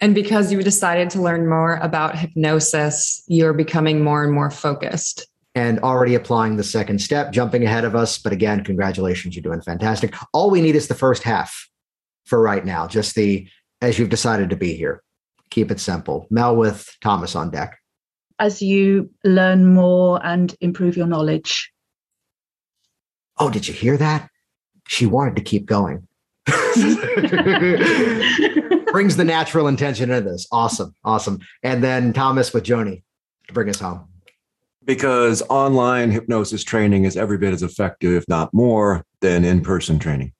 And 0.00 0.14
because 0.14 0.52
you 0.52 0.62
decided 0.62 1.10
to 1.10 1.22
learn 1.22 1.48
more 1.48 1.76
about 1.76 2.18
hypnosis, 2.18 3.22
you're 3.26 3.52
becoming 3.52 4.02
more 4.02 4.24
and 4.24 4.32
more 4.32 4.50
focused. 4.50 5.26
and 5.54 5.78
already 5.80 6.16
applying 6.16 6.56
the 6.56 6.64
second 6.64 7.00
step, 7.00 7.30
jumping 7.30 7.64
ahead 7.64 7.84
of 7.84 7.94
us. 7.94 8.18
But 8.18 8.32
again, 8.32 8.64
congratulations, 8.64 9.36
you're 9.36 9.42
doing 9.42 9.60
fantastic. 9.60 10.12
All 10.32 10.50
we 10.50 10.60
need 10.60 10.74
is 10.74 10.88
the 10.88 10.96
first 10.96 11.22
half 11.22 11.68
for 12.26 12.42
right 12.42 12.64
now, 12.64 12.88
just 12.88 13.14
the 13.14 13.46
as 13.80 13.98
you've 13.98 14.08
decided 14.08 14.50
to 14.50 14.56
be 14.56 14.74
here. 14.74 15.03
Keep 15.54 15.70
it 15.70 15.78
simple. 15.78 16.26
Mel 16.30 16.56
with 16.56 16.90
Thomas 17.00 17.36
on 17.36 17.50
deck. 17.52 17.78
as 18.40 18.60
you 18.60 19.10
learn 19.22 19.72
more 19.72 20.18
and 20.26 20.52
improve 20.60 20.96
your 20.96 21.06
knowledge. 21.06 21.70
Oh, 23.38 23.50
did 23.50 23.68
you 23.68 23.72
hear 23.72 23.96
that? 23.96 24.28
She 24.88 25.06
wanted 25.06 25.36
to 25.36 25.42
keep 25.42 25.66
going. 25.66 26.08
Brings 28.90 29.16
the 29.16 29.24
natural 29.24 29.68
intention 29.68 30.10
into 30.10 30.28
this. 30.28 30.48
Awesome. 30.50 30.92
Awesome. 31.04 31.38
And 31.62 31.84
then 31.84 32.12
Thomas 32.12 32.52
with 32.52 32.64
Joni 32.64 33.04
to 33.46 33.54
bring 33.54 33.68
us 33.68 33.78
home. 33.78 34.08
Because 34.84 35.40
online 35.48 36.10
hypnosis 36.10 36.64
training 36.64 37.04
is 37.04 37.16
every 37.16 37.38
bit 37.38 37.54
as 37.54 37.62
effective, 37.62 38.12
if 38.12 38.24
not 38.26 38.52
more, 38.52 39.04
than 39.20 39.44
in 39.44 39.60
person 39.60 40.00
training. 40.00 40.32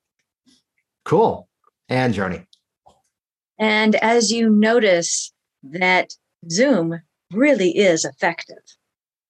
Cool. 1.05 1.49
And 1.89 2.13
Joni. 2.13 2.47
And 3.59 3.95
as 3.97 4.33
you 4.33 4.51
notice 4.51 5.33
that 5.63 6.11
Zoom 6.51 7.01
really 7.33 7.77
is 7.77 8.05
effective. 8.05 8.63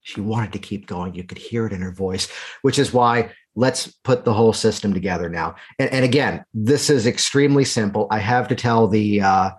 She 0.02 0.20
wanted 0.20 0.52
to 0.52 0.58
keep 0.58 0.86
going. 0.86 1.14
You 1.14 1.24
could 1.24 1.38
hear 1.38 1.66
it 1.66 1.72
in 1.72 1.80
her 1.80 1.92
voice, 1.92 2.30
which 2.62 2.78
is 2.78 2.92
why 2.92 3.30
let's 3.56 3.86
put 4.04 4.24
the 4.24 4.34
whole 4.34 4.52
system 4.52 4.92
together 4.92 5.28
now. 5.28 5.54
And, 5.78 5.90
and 5.90 6.04
again, 6.04 6.44
this 6.52 6.90
is 6.90 7.06
extremely 7.06 7.64
simple. 7.64 8.06
I 8.10 8.18
have 8.18 8.48
to 8.48 8.54
tell 8.54 8.88
the, 8.88 9.22
uh, 9.22 9.50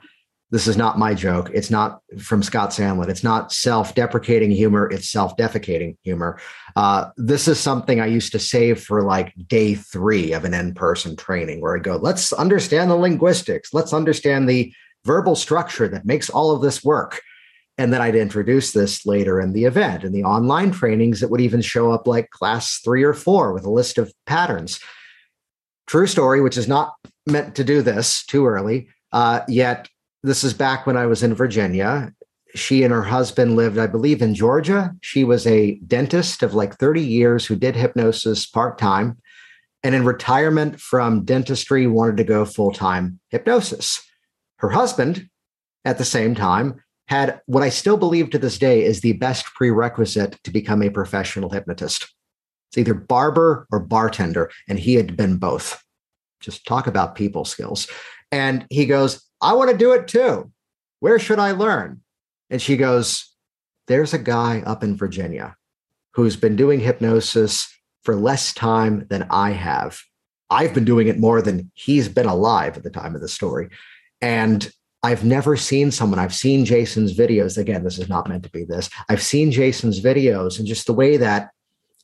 this 0.55 0.67
is 0.67 0.77
not 0.77 0.97
my 0.97 1.13
joke. 1.13 1.51
It's 1.53 1.69
not 1.69 1.99
from 2.17 2.41
Scott 2.41 2.69
Sandland. 2.69 3.09
It's 3.09 3.25
not 3.25 3.51
self 3.51 3.93
deprecating 3.93 4.51
humor. 4.51 4.89
It's 4.89 5.09
self 5.09 5.35
defecating 5.35 5.97
humor. 6.01 6.39
Uh, 6.77 7.09
this 7.17 7.49
is 7.49 7.59
something 7.59 7.99
I 7.99 8.05
used 8.05 8.31
to 8.31 8.39
save 8.39 8.81
for 8.81 9.03
like 9.03 9.33
day 9.49 9.75
three 9.75 10.31
of 10.31 10.45
an 10.45 10.53
in 10.53 10.73
person 10.73 11.17
training 11.17 11.59
where 11.59 11.75
I 11.75 11.79
go, 11.79 11.97
let's 11.97 12.31
understand 12.31 12.89
the 12.89 12.95
linguistics. 12.95 13.73
Let's 13.73 13.91
understand 13.91 14.47
the 14.47 14.73
verbal 15.03 15.35
structure 15.35 15.89
that 15.89 16.05
makes 16.05 16.29
all 16.29 16.51
of 16.51 16.61
this 16.61 16.85
work. 16.85 17.21
And 17.77 17.91
then 17.91 18.01
I'd 18.01 18.15
introduce 18.15 18.71
this 18.71 19.05
later 19.05 19.41
in 19.41 19.51
the 19.51 19.65
event. 19.65 20.05
In 20.05 20.13
the 20.13 20.23
online 20.23 20.71
trainings, 20.71 21.21
it 21.21 21.29
would 21.29 21.41
even 21.41 21.59
show 21.59 21.91
up 21.91 22.07
like 22.07 22.29
class 22.29 22.79
three 22.79 23.03
or 23.03 23.13
four 23.13 23.51
with 23.51 23.65
a 23.65 23.69
list 23.69 23.97
of 23.97 24.13
patterns. 24.25 24.79
True 25.85 26.07
story, 26.07 26.39
which 26.39 26.55
is 26.55 26.69
not 26.69 26.93
meant 27.27 27.55
to 27.55 27.65
do 27.65 27.81
this 27.81 28.25
too 28.25 28.47
early. 28.47 28.87
Uh, 29.11 29.41
yet, 29.49 29.89
this 30.25 30.43
is 30.43 30.53
back 30.53 30.87
when 30.87 30.97
I 30.97 31.05
was 31.05 31.21
in 31.21 31.35
Virginia. 31.35 32.11
She 32.55 32.83
and 32.83 32.91
her 32.91 33.03
husband 33.03 33.55
lived, 33.55 33.77
I 33.77 33.85
believe, 33.85 34.21
in 34.21 34.33
Georgia. 34.33 34.95
She 35.01 35.23
was 35.23 35.45
a 35.45 35.75
dentist 35.85 36.41
of 36.41 36.55
like 36.55 36.77
30 36.77 37.01
years 37.01 37.45
who 37.45 37.55
did 37.55 37.75
hypnosis 37.75 38.45
part 38.45 38.77
time. 38.77 39.17
And 39.83 39.93
in 39.93 40.03
retirement 40.03 40.81
from 40.81 41.25
dentistry, 41.25 41.85
wanted 41.85 42.17
to 42.17 42.23
go 42.23 42.43
full 42.43 42.71
time 42.71 43.19
hypnosis. 43.29 44.01
Her 44.57 44.69
husband, 44.69 45.29
at 45.83 45.99
the 45.99 46.05
same 46.05 46.33
time, 46.33 46.81
had 47.07 47.39
what 47.45 47.61
I 47.61 47.69
still 47.69 47.97
believe 47.97 48.31
to 48.31 48.39
this 48.39 48.57
day 48.57 48.83
is 48.83 49.01
the 49.01 49.13
best 49.13 49.45
prerequisite 49.53 50.39
to 50.43 50.49
become 50.49 50.81
a 50.81 50.89
professional 50.89 51.51
hypnotist. 51.51 52.11
It's 52.71 52.79
either 52.79 52.95
barber 52.95 53.67
or 53.71 53.79
bartender, 53.79 54.49
and 54.67 54.79
he 54.79 54.95
had 54.95 55.15
been 55.15 55.37
both. 55.37 55.83
Just 56.39 56.65
talk 56.65 56.87
about 56.87 57.13
people 57.13 57.45
skills. 57.45 57.87
And 58.31 58.65
he 58.71 58.87
goes, 58.87 59.24
I 59.41 59.53
want 59.53 59.71
to 59.71 59.77
do 59.77 59.93
it 59.93 60.07
too. 60.07 60.51
Where 60.99 61.19
should 61.19 61.39
I 61.39 61.51
learn? 61.51 62.01
And 62.49 62.61
she 62.61 62.77
goes, 62.77 63.33
There's 63.87 64.13
a 64.13 64.19
guy 64.19 64.61
up 64.65 64.83
in 64.83 64.95
Virginia 64.95 65.55
who's 66.13 66.35
been 66.35 66.55
doing 66.55 66.79
hypnosis 66.79 67.67
for 68.03 68.15
less 68.15 68.53
time 68.53 69.05
than 69.09 69.27
I 69.29 69.51
have. 69.51 69.99
I've 70.49 70.73
been 70.73 70.85
doing 70.85 71.07
it 71.07 71.19
more 71.19 71.41
than 71.41 71.71
he's 71.73 72.07
been 72.07 72.27
alive 72.27 72.77
at 72.77 72.83
the 72.83 72.89
time 72.89 73.15
of 73.15 73.21
the 73.21 73.27
story. 73.27 73.69
And 74.21 74.71
I've 75.03 75.23
never 75.23 75.55
seen 75.55 75.91
someone, 75.91 76.19
I've 76.19 76.33
seen 76.33 76.65
Jason's 76.65 77.15
videos. 77.15 77.57
Again, 77.57 77.83
this 77.83 77.99
is 77.99 78.09
not 78.09 78.27
meant 78.27 78.43
to 78.43 78.49
be 78.49 78.63
this. 78.63 78.89
I've 79.09 79.21
seen 79.21 79.51
Jason's 79.51 80.01
videos 80.01 80.57
and 80.57 80.67
just 80.67 80.87
the 80.87 80.93
way 80.93 81.17
that 81.17 81.51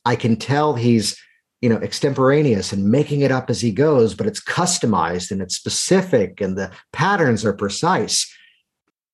I 0.04 0.16
can 0.16 0.36
tell 0.36 0.74
he's, 0.74 1.20
you 1.62 1.68
know, 1.68 1.76
extemporaneous 1.76 2.72
and 2.72 2.90
making 2.90 3.20
it 3.20 3.30
up 3.30 3.48
as 3.48 3.60
he 3.60 3.70
goes, 3.70 4.14
but 4.14 4.26
it's 4.26 4.42
customized 4.42 5.30
and 5.30 5.40
it's 5.40 5.56
specific 5.56 6.40
and 6.40 6.58
the 6.58 6.70
patterns 6.92 7.44
are 7.44 7.52
precise. 7.52 8.30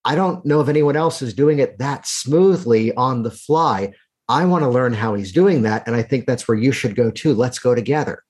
I 0.05 0.15
don't 0.15 0.45
know 0.47 0.63
if 0.63 0.69
anyone 0.69 0.97
else 0.97 1.21
is 1.21 1.35
doing 1.35 1.59
it 1.59 1.79
that 1.79 2.07
smoothly 2.07 2.95
on 2.95 3.23
the 3.23 3.31
fly. 3.31 3.93
I 4.31 4.47
want 4.47 4.65
to 4.65 4.71
learn 4.71 4.95
how 4.95 5.15
he's 5.15 5.31
doing 5.31 5.63
that. 5.63 5.87
And 5.87 5.95
I 5.95 6.03
think 6.03 6.27
that's 6.27 6.49
where 6.49 6.57
you 6.57 6.73
should 6.73 6.97
go 6.97 7.11
too. 7.11 7.35
Let's 7.35 7.59
go 7.59 7.75
together. 7.75 8.23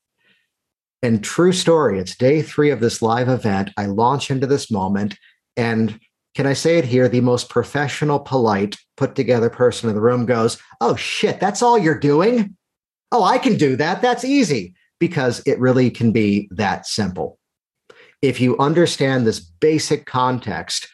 And 1.00 1.22
true 1.22 1.52
story, 1.52 2.00
it's 2.00 2.16
day 2.16 2.42
three 2.42 2.70
of 2.70 2.80
this 2.80 3.00
live 3.00 3.28
event. 3.28 3.70
I 3.76 3.86
launch 3.86 4.32
into 4.32 4.48
this 4.48 4.68
moment. 4.68 5.16
And 5.56 6.00
can 6.34 6.46
I 6.46 6.54
say 6.54 6.78
it 6.78 6.84
here? 6.84 7.08
The 7.08 7.20
most 7.20 7.48
professional, 7.48 8.18
polite, 8.18 8.76
put 8.96 9.14
together 9.14 9.48
person 9.48 9.88
in 9.88 9.94
the 9.94 10.00
room 10.00 10.26
goes, 10.26 10.58
Oh, 10.80 10.96
shit, 10.96 11.38
that's 11.38 11.62
all 11.62 11.78
you're 11.78 11.98
doing? 11.98 12.56
Oh, 13.10 13.24
I 13.24 13.38
can 13.38 13.56
do 13.56 13.76
that. 13.76 14.02
That's 14.02 14.24
easy 14.24 14.74
because 14.98 15.40
it 15.46 15.58
really 15.58 15.90
can 15.90 16.12
be 16.12 16.48
that 16.52 16.86
simple. 16.86 17.38
If 18.20 18.40
you 18.40 18.58
understand 18.58 19.26
this 19.26 19.40
basic 19.40 20.06
context, 20.06 20.88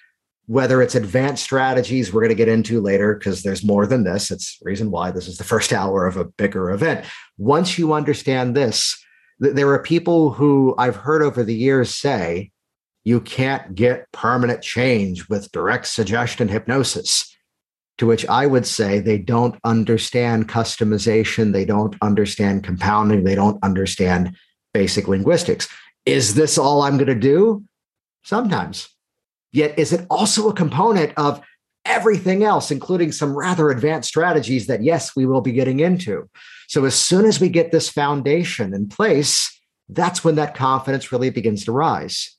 whether 0.47 0.83
it's 0.83 0.95
advanced 0.95 1.43
strategies 1.43 2.13
we're 2.13 2.21
going 2.21 2.29
to 2.29 2.35
get 2.35 2.49
into 2.49 2.81
later 2.81 3.15
because 3.15 3.43
there's 3.43 3.65
more 3.65 3.87
than 3.87 4.05
this 4.05 4.31
it's 4.31 4.59
the 4.59 4.67
reason 4.67 4.91
why 4.91 5.11
this 5.11 5.27
is 5.27 5.39
the 5.39 5.45
first 5.45 5.73
hour 5.81 6.07
of 6.07 6.17
a 6.17 6.25
bigger 6.25 6.71
event 6.71 7.05
once 7.39 7.79
you 7.79 7.93
understand 7.93 8.55
this 8.55 9.03
th- 9.43 9.55
there 9.55 9.71
are 9.71 9.83
people 9.83 10.33
who 10.33 10.75
i've 10.79 10.97
heard 10.97 11.23
over 11.23 11.43
the 11.43 11.55
years 11.55 11.95
say 11.95 12.51
you 13.05 13.21
can't 13.21 13.75
get 13.75 14.11
permanent 14.13 14.63
change 14.63 15.29
with 15.29 15.53
direct 15.53 15.87
suggestion 15.87 16.49
hypnosis 16.49 17.34
to 17.99 18.07
which 18.07 18.27
i 18.27 18.47
would 18.47 18.67
say 18.67 18.99
they 18.99 19.19
don't 19.19 19.57
understand 19.65 20.49
customization 20.49 21.53
they 21.53 21.65
don't 21.65 21.97
understand 22.03 22.65
compounding 22.65 23.25
they 23.25 23.35
don't 23.35 23.63
understand 23.63 24.35
basic 24.73 25.09
linguistics 25.09 25.69
is 26.07 26.35
this 26.35 26.59
all 26.59 26.83
i'm 26.83 26.97
going 26.97 27.07
to 27.07 27.15
do 27.15 27.63
sometimes 28.25 28.89
Yet, 29.55 29.79
is 29.79 29.93
it 29.93 30.05
also 30.11 30.49
a 30.49 30.53
component 30.53 31.13
of 31.17 31.41
everything 31.85 32.43
else, 32.43 32.73
including 32.73 33.13
some 33.13 33.37
rather 33.37 33.71
advanced 33.71 34.09
strategies 34.09 34.67
that, 34.67 34.83
yes, 34.83 35.15
we 35.15 35.27
will 35.27 35.43
be 35.43 35.53
getting 35.53 35.79
into? 35.79 36.29
So, 36.67 36.85
as 36.87 36.97
soon 36.97 37.25
as 37.25 37.39
we 37.39 37.49
get 37.49 37.71
this 37.71 37.89
foundation 37.89 38.75
in 38.75 38.89
place, 38.89 39.49
that's 39.89 40.25
when 40.25 40.35
that 40.35 40.57
confidence 40.57 41.13
really 41.13 41.31
begins 41.31 41.65
to 41.67 41.73
rise. 41.73 42.37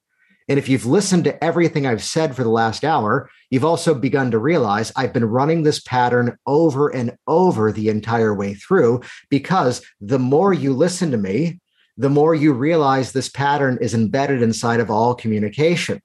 And 0.50 0.60
if 0.60 0.68
you've 0.68 0.86
listened 0.86 1.24
to 1.24 1.42
everything 1.42 1.88
I've 1.88 2.04
said 2.04 2.36
for 2.36 2.44
the 2.44 2.50
last 2.50 2.84
hour, 2.84 3.30
you've 3.50 3.66
also 3.66 3.94
begun 3.94 4.32
to 4.32 4.38
realize 4.38 4.92
I've 4.96 5.14
been 5.14 5.26
running 5.26 5.64
this 5.64 5.80
pattern 5.80 6.38
over 6.46 6.90
and 6.90 7.16
over 7.28 7.72
the 7.72 7.90
entire 7.90 8.34
way 8.34 8.54
through 8.54 9.02
because 9.30 9.82
the 10.02 10.20
more 10.20 10.54
you 10.54 10.74
listen 10.74 11.12
to 11.12 11.18
me, 11.18 11.60
the 11.98 12.10
more 12.10 12.36
you 12.36 12.54
realize 12.54 13.12
this 13.12 13.30
pattern 13.30 13.78
is 13.82 13.94
embedded 13.94 14.42
inside 14.42 14.80
of 14.80 14.92
all 14.92 15.16
communication. 15.16 16.02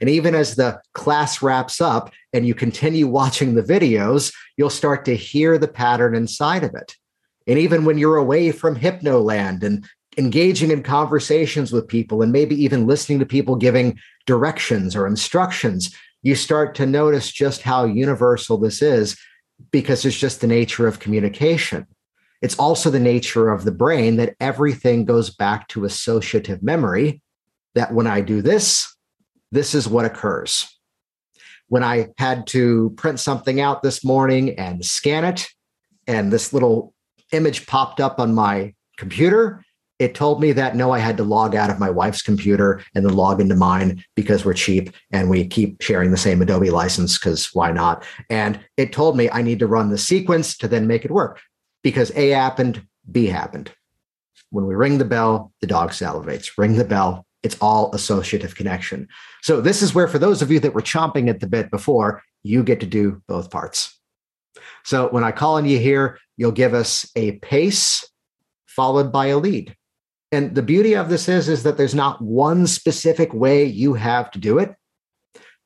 And 0.00 0.08
even 0.08 0.34
as 0.34 0.54
the 0.54 0.80
class 0.94 1.42
wraps 1.42 1.80
up 1.80 2.12
and 2.32 2.46
you 2.46 2.54
continue 2.54 3.06
watching 3.06 3.54
the 3.54 3.62
videos, 3.62 4.32
you'll 4.56 4.70
start 4.70 5.04
to 5.06 5.16
hear 5.16 5.58
the 5.58 5.68
pattern 5.68 6.14
inside 6.14 6.62
of 6.62 6.74
it. 6.74 6.94
And 7.46 7.58
even 7.58 7.84
when 7.84 7.98
you're 7.98 8.16
away 8.16 8.52
from 8.52 8.76
Hypnoland 8.76 9.64
and 9.64 9.84
engaging 10.16 10.70
in 10.70 10.82
conversations 10.82 11.72
with 11.72 11.88
people 11.88 12.22
and 12.22 12.32
maybe 12.32 12.54
even 12.62 12.86
listening 12.86 13.18
to 13.18 13.26
people 13.26 13.56
giving 13.56 13.98
directions 14.26 14.94
or 14.94 15.06
instructions, 15.06 15.94
you 16.22 16.34
start 16.34 16.74
to 16.76 16.86
notice 16.86 17.30
just 17.30 17.62
how 17.62 17.84
universal 17.84 18.58
this 18.58 18.82
is 18.82 19.16
because 19.70 20.04
it's 20.04 20.18
just 20.18 20.40
the 20.40 20.46
nature 20.46 20.86
of 20.86 21.00
communication. 21.00 21.86
It's 22.42 22.58
also 22.58 22.90
the 22.90 23.00
nature 23.00 23.50
of 23.50 23.64
the 23.64 23.72
brain 23.72 24.16
that 24.16 24.34
everything 24.40 25.04
goes 25.04 25.30
back 25.30 25.68
to 25.68 25.84
associative 25.84 26.62
memory, 26.62 27.22
that 27.74 27.92
when 27.92 28.06
I 28.06 28.20
do 28.22 28.40
this, 28.42 28.94
this 29.52 29.74
is 29.74 29.88
what 29.88 30.04
occurs. 30.04 30.66
When 31.68 31.84
I 31.84 32.08
had 32.18 32.46
to 32.48 32.90
print 32.96 33.20
something 33.20 33.60
out 33.60 33.82
this 33.82 34.04
morning 34.04 34.58
and 34.58 34.84
scan 34.84 35.24
it, 35.24 35.48
and 36.06 36.32
this 36.32 36.52
little 36.52 36.94
image 37.32 37.66
popped 37.66 38.00
up 38.00 38.18
on 38.18 38.34
my 38.34 38.74
computer, 38.96 39.62
it 40.00 40.14
told 40.14 40.40
me 40.40 40.50
that 40.52 40.74
no, 40.74 40.92
I 40.92 40.98
had 40.98 41.18
to 41.18 41.22
log 41.22 41.54
out 41.54 41.68
of 41.68 41.78
my 41.78 41.90
wife's 41.90 42.22
computer 42.22 42.82
and 42.94 43.04
then 43.04 43.14
log 43.14 43.38
into 43.38 43.54
mine 43.54 44.02
because 44.16 44.46
we're 44.46 44.54
cheap 44.54 44.92
and 45.12 45.28
we 45.28 45.46
keep 45.46 45.82
sharing 45.82 46.10
the 46.10 46.16
same 46.16 46.40
Adobe 46.40 46.70
license 46.70 47.18
because 47.18 47.50
why 47.52 47.70
not? 47.70 48.02
And 48.30 48.58
it 48.78 48.94
told 48.94 49.16
me 49.16 49.28
I 49.30 49.42
need 49.42 49.58
to 49.58 49.66
run 49.66 49.90
the 49.90 49.98
sequence 49.98 50.56
to 50.56 50.68
then 50.68 50.86
make 50.86 51.04
it 51.04 51.10
work 51.10 51.38
because 51.84 52.10
A 52.16 52.30
happened, 52.30 52.82
B 53.12 53.26
happened. 53.26 53.70
When 54.48 54.66
we 54.66 54.74
ring 54.74 54.96
the 54.96 55.04
bell, 55.04 55.52
the 55.60 55.66
dog 55.66 55.90
salivates. 55.90 56.56
Ring 56.56 56.76
the 56.76 56.84
bell, 56.84 57.26
it's 57.42 57.58
all 57.60 57.94
associative 57.94 58.54
connection. 58.54 59.06
So, 59.42 59.60
this 59.60 59.82
is 59.82 59.94
where, 59.94 60.08
for 60.08 60.18
those 60.18 60.40
of 60.40 60.50
you 60.50 60.60
that 60.60 60.74
were 60.74 60.80
chomping 60.80 61.28
at 61.28 61.40
the 61.40 61.46
bit 61.46 61.70
before, 61.70 62.22
you 62.42 62.64
get 62.64 62.80
to 62.80 62.86
do 62.86 63.22
both 63.28 63.50
parts. 63.50 64.00
So, 64.82 65.08
when 65.10 65.24
I 65.24 65.30
call 65.30 65.56
on 65.56 65.66
you 65.66 65.78
here, 65.78 66.18
you'll 66.36 66.52
give 66.52 66.72
us 66.72 67.08
a 67.14 67.32
pace 67.32 68.04
followed 68.66 69.12
by 69.12 69.26
a 69.26 69.38
lead. 69.38 69.76
And 70.32 70.54
the 70.54 70.62
beauty 70.62 70.94
of 70.94 71.08
this 71.08 71.28
is, 71.28 71.48
is 71.48 71.64
that 71.64 71.76
there's 71.76 71.94
not 71.94 72.22
one 72.22 72.66
specific 72.66 73.34
way 73.34 73.64
you 73.64 73.94
have 73.94 74.30
to 74.32 74.38
do 74.38 74.58
it. 74.58 74.74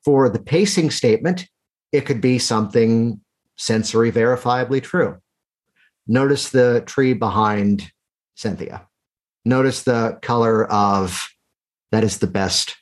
For 0.05 0.29
the 0.29 0.38
pacing 0.38 0.90
statement, 0.90 1.46
it 1.92 2.03
could 2.03 2.20
be 2.20 2.38
something 2.38 3.20
sensory 3.57 4.11
verifiably 4.11 4.83
true. 4.83 5.18
Notice 6.07 6.50
the 6.50 6.83
tree 6.87 7.14
behind 7.14 7.90
Cynthia. 8.35 8.87
Notice 9.44 9.83
the 9.83 10.18
color 10.22 10.70
of 10.70 11.29
that 11.92 12.05
is 12.05 12.18
the 12.18 12.27
best 12.27 12.77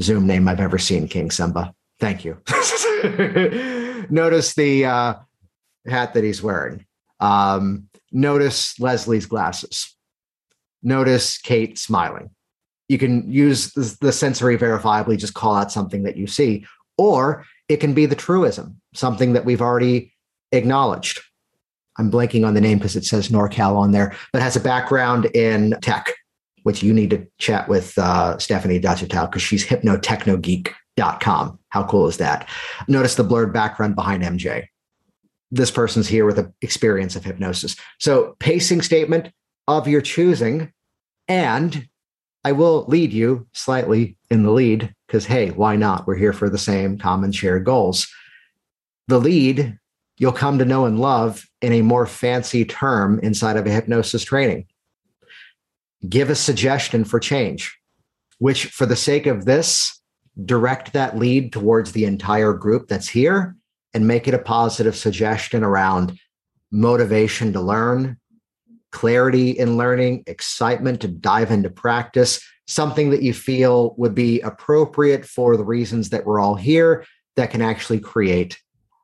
Zoom 0.00 0.26
name 0.26 0.48
I've 0.48 0.60
ever 0.60 0.78
seen, 0.78 1.08
King 1.08 1.30
Simba. 1.30 1.74
Thank 1.98 2.24
you. 2.24 2.40
notice 4.10 4.54
the 4.54 4.84
uh, 4.84 5.14
hat 5.86 6.14
that 6.14 6.24
he's 6.24 6.42
wearing. 6.42 6.84
Um, 7.20 7.88
notice 8.12 8.78
Leslie's 8.78 9.26
glasses 9.26 9.95
notice 10.86 11.36
Kate 11.36 11.78
smiling. 11.78 12.30
You 12.88 12.96
can 12.98 13.30
use 13.30 13.72
the 13.72 14.12
sensory 14.12 14.56
verifiably, 14.56 15.18
just 15.18 15.34
call 15.34 15.56
out 15.56 15.72
something 15.72 16.04
that 16.04 16.16
you 16.16 16.28
see, 16.28 16.64
or 16.96 17.44
it 17.68 17.78
can 17.78 17.92
be 17.92 18.06
the 18.06 18.14
truism, 18.14 18.80
something 18.94 19.32
that 19.32 19.44
we've 19.44 19.60
already 19.60 20.14
acknowledged. 20.52 21.20
I'm 21.98 22.10
blanking 22.10 22.46
on 22.46 22.54
the 22.54 22.60
name 22.60 22.78
because 22.78 22.94
it 22.94 23.04
says 23.04 23.28
NorCal 23.28 23.76
on 23.76 23.90
there, 23.90 24.14
but 24.32 24.40
has 24.40 24.54
a 24.54 24.60
background 24.60 25.24
in 25.26 25.76
tech, 25.82 26.12
which 26.62 26.82
you 26.82 26.94
need 26.94 27.10
to 27.10 27.26
chat 27.38 27.68
with 27.68 27.98
uh, 27.98 28.38
Stephanie 28.38 28.80
Dachatow 28.80 29.28
because 29.28 29.42
she's 29.42 29.66
hypnotechnogeek.com. 29.66 31.58
How 31.70 31.84
cool 31.84 32.06
is 32.06 32.18
that? 32.18 32.48
Notice 32.86 33.16
the 33.16 33.24
blurred 33.24 33.52
background 33.52 33.96
behind 33.96 34.22
MJ. 34.22 34.66
This 35.50 35.72
person's 35.72 36.06
here 36.06 36.24
with 36.24 36.38
an 36.38 36.54
experience 36.62 37.16
of 37.16 37.24
hypnosis. 37.24 37.74
So, 37.98 38.36
pacing 38.38 38.82
statement 38.82 39.32
of 39.68 39.88
your 39.88 40.00
choosing 40.00 40.72
and 41.28 41.88
I 42.44 42.52
will 42.52 42.84
lead 42.86 43.12
you 43.12 43.46
slightly 43.52 44.16
in 44.30 44.42
the 44.42 44.52
lead 44.52 44.94
because, 45.06 45.26
hey, 45.26 45.50
why 45.50 45.76
not? 45.76 46.06
We're 46.06 46.16
here 46.16 46.32
for 46.32 46.48
the 46.48 46.58
same 46.58 46.98
common 46.98 47.32
shared 47.32 47.64
goals. 47.64 48.06
The 49.08 49.18
lead 49.18 49.78
you'll 50.18 50.32
come 50.32 50.58
to 50.58 50.64
know 50.64 50.86
and 50.86 51.00
love 51.00 51.44
in 51.60 51.72
a 51.72 51.82
more 51.82 52.06
fancy 52.06 52.64
term 52.64 53.18
inside 53.20 53.56
of 53.56 53.66
a 53.66 53.70
hypnosis 53.70 54.24
training. 54.24 54.66
Give 56.08 56.30
a 56.30 56.34
suggestion 56.34 57.04
for 57.04 57.18
change, 57.18 57.76
which, 58.38 58.66
for 58.66 58.86
the 58.86 58.96
sake 58.96 59.26
of 59.26 59.44
this, 59.44 60.00
direct 60.44 60.92
that 60.92 61.18
lead 61.18 61.52
towards 61.52 61.92
the 61.92 62.04
entire 62.04 62.52
group 62.52 62.88
that's 62.88 63.08
here 63.08 63.56
and 63.94 64.06
make 64.06 64.28
it 64.28 64.34
a 64.34 64.38
positive 64.38 64.94
suggestion 64.94 65.64
around 65.64 66.18
motivation 66.70 67.52
to 67.52 67.60
learn, 67.60 68.18
clarity 68.96 69.50
in 69.50 69.76
learning, 69.76 70.24
excitement 70.26 71.02
to 71.02 71.08
dive 71.08 71.50
into 71.50 71.68
practice, 71.68 72.42
something 72.66 73.10
that 73.10 73.22
you 73.22 73.34
feel 73.34 73.94
would 73.98 74.14
be 74.14 74.40
appropriate 74.40 75.26
for 75.26 75.54
the 75.58 75.64
reasons 75.64 76.08
that 76.08 76.24
we're 76.24 76.40
all 76.40 76.54
here 76.54 77.04
that 77.36 77.50
can 77.50 77.60
actually 77.60 78.00
create 78.00 78.58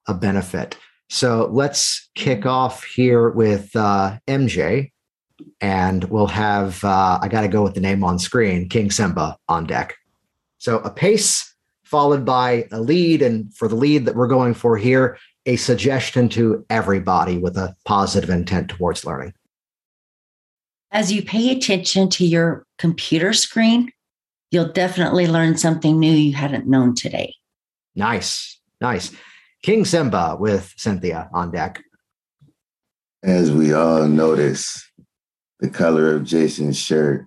a 0.08 0.14
benefit. 0.14 0.78
So 1.10 1.46
let's 1.52 2.08
kick 2.14 2.46
off 2.46 2.84
here 2.84 3.28
with 3.28 3.76
uh, 3.76 4.16
MJ, 4.26 4.92
and 5.60 6.04
we'll 6.04 6.26
have, 6.26 6.82
uh, 6.82 7.18
I 7.20 7.28
got 7.28 7.42
to 7.42 7.48
go 7.48 7.62
with 7.62 7.74
the 7.74 7.80
name 7.80 8.02
on 8.02 8.18
screen, 8.18 8.70
King 8.70 8.90
Simba 8.90 9.36
on 9.46 9.66
deck. 9.66 9.94
So 10.56 10.78
a 10.78 10.90
pace 10.90 11.54
followed 11.84 12.24
by 12.24 12.66
a 12.72 12.80
lead. 12.80 13.20
And 13.20 13.54
for 13.54 13.68
the 13.68 13.76
lead 13.76 14.06
that 14.06 14.16
we're 14.16 14.26
going 14.26 14.54
for 14.54 14.78
here, 14.78 15.18
a 15.44 15.56
suggestion 15.56 16.30
to 16.30 16.64
everybody 16.70 17.36
with 17.36 17.58
a 17.58 17.76
positive 17.84 18.30
intent 18.30 18.70
towards 18.70 19.04
learning. 19.04 19.34
As 20.92 21.10
you 21.10 21.22
pay 21.22 21.50
attention 21.50 22.10
to 22.10 22.26
your 22.26 22.66
computer 22.76 23.32
screen, 23.32 23.90
you'll 24.50 24.72
definitely 24.72 25.26
learn 25.26 25.56
something 25.56 25.98
new 25.98 26.12
you 26.12 26.34
hadn't 26.34 26.66
known 26.66 26.94
today. 26.94 27.34
Nice. 27.96 28.60
Nice. 28.78 29.10
King 29.62 29.86
Simba 29.86 30.36
with 30.38 30.74
Cynthia 30.76 31.30
on 31.32 31.50
deck. 31.50 31.82
As 33.22 33.50
we 33.50 33.72
all 33.72 34.06
notice, 34.06 34.86
the 35.60 35.70
color 35.70 36.14
of 36.14 36.24
Jason's 36.24 36.78
shirt, 36.78 37.26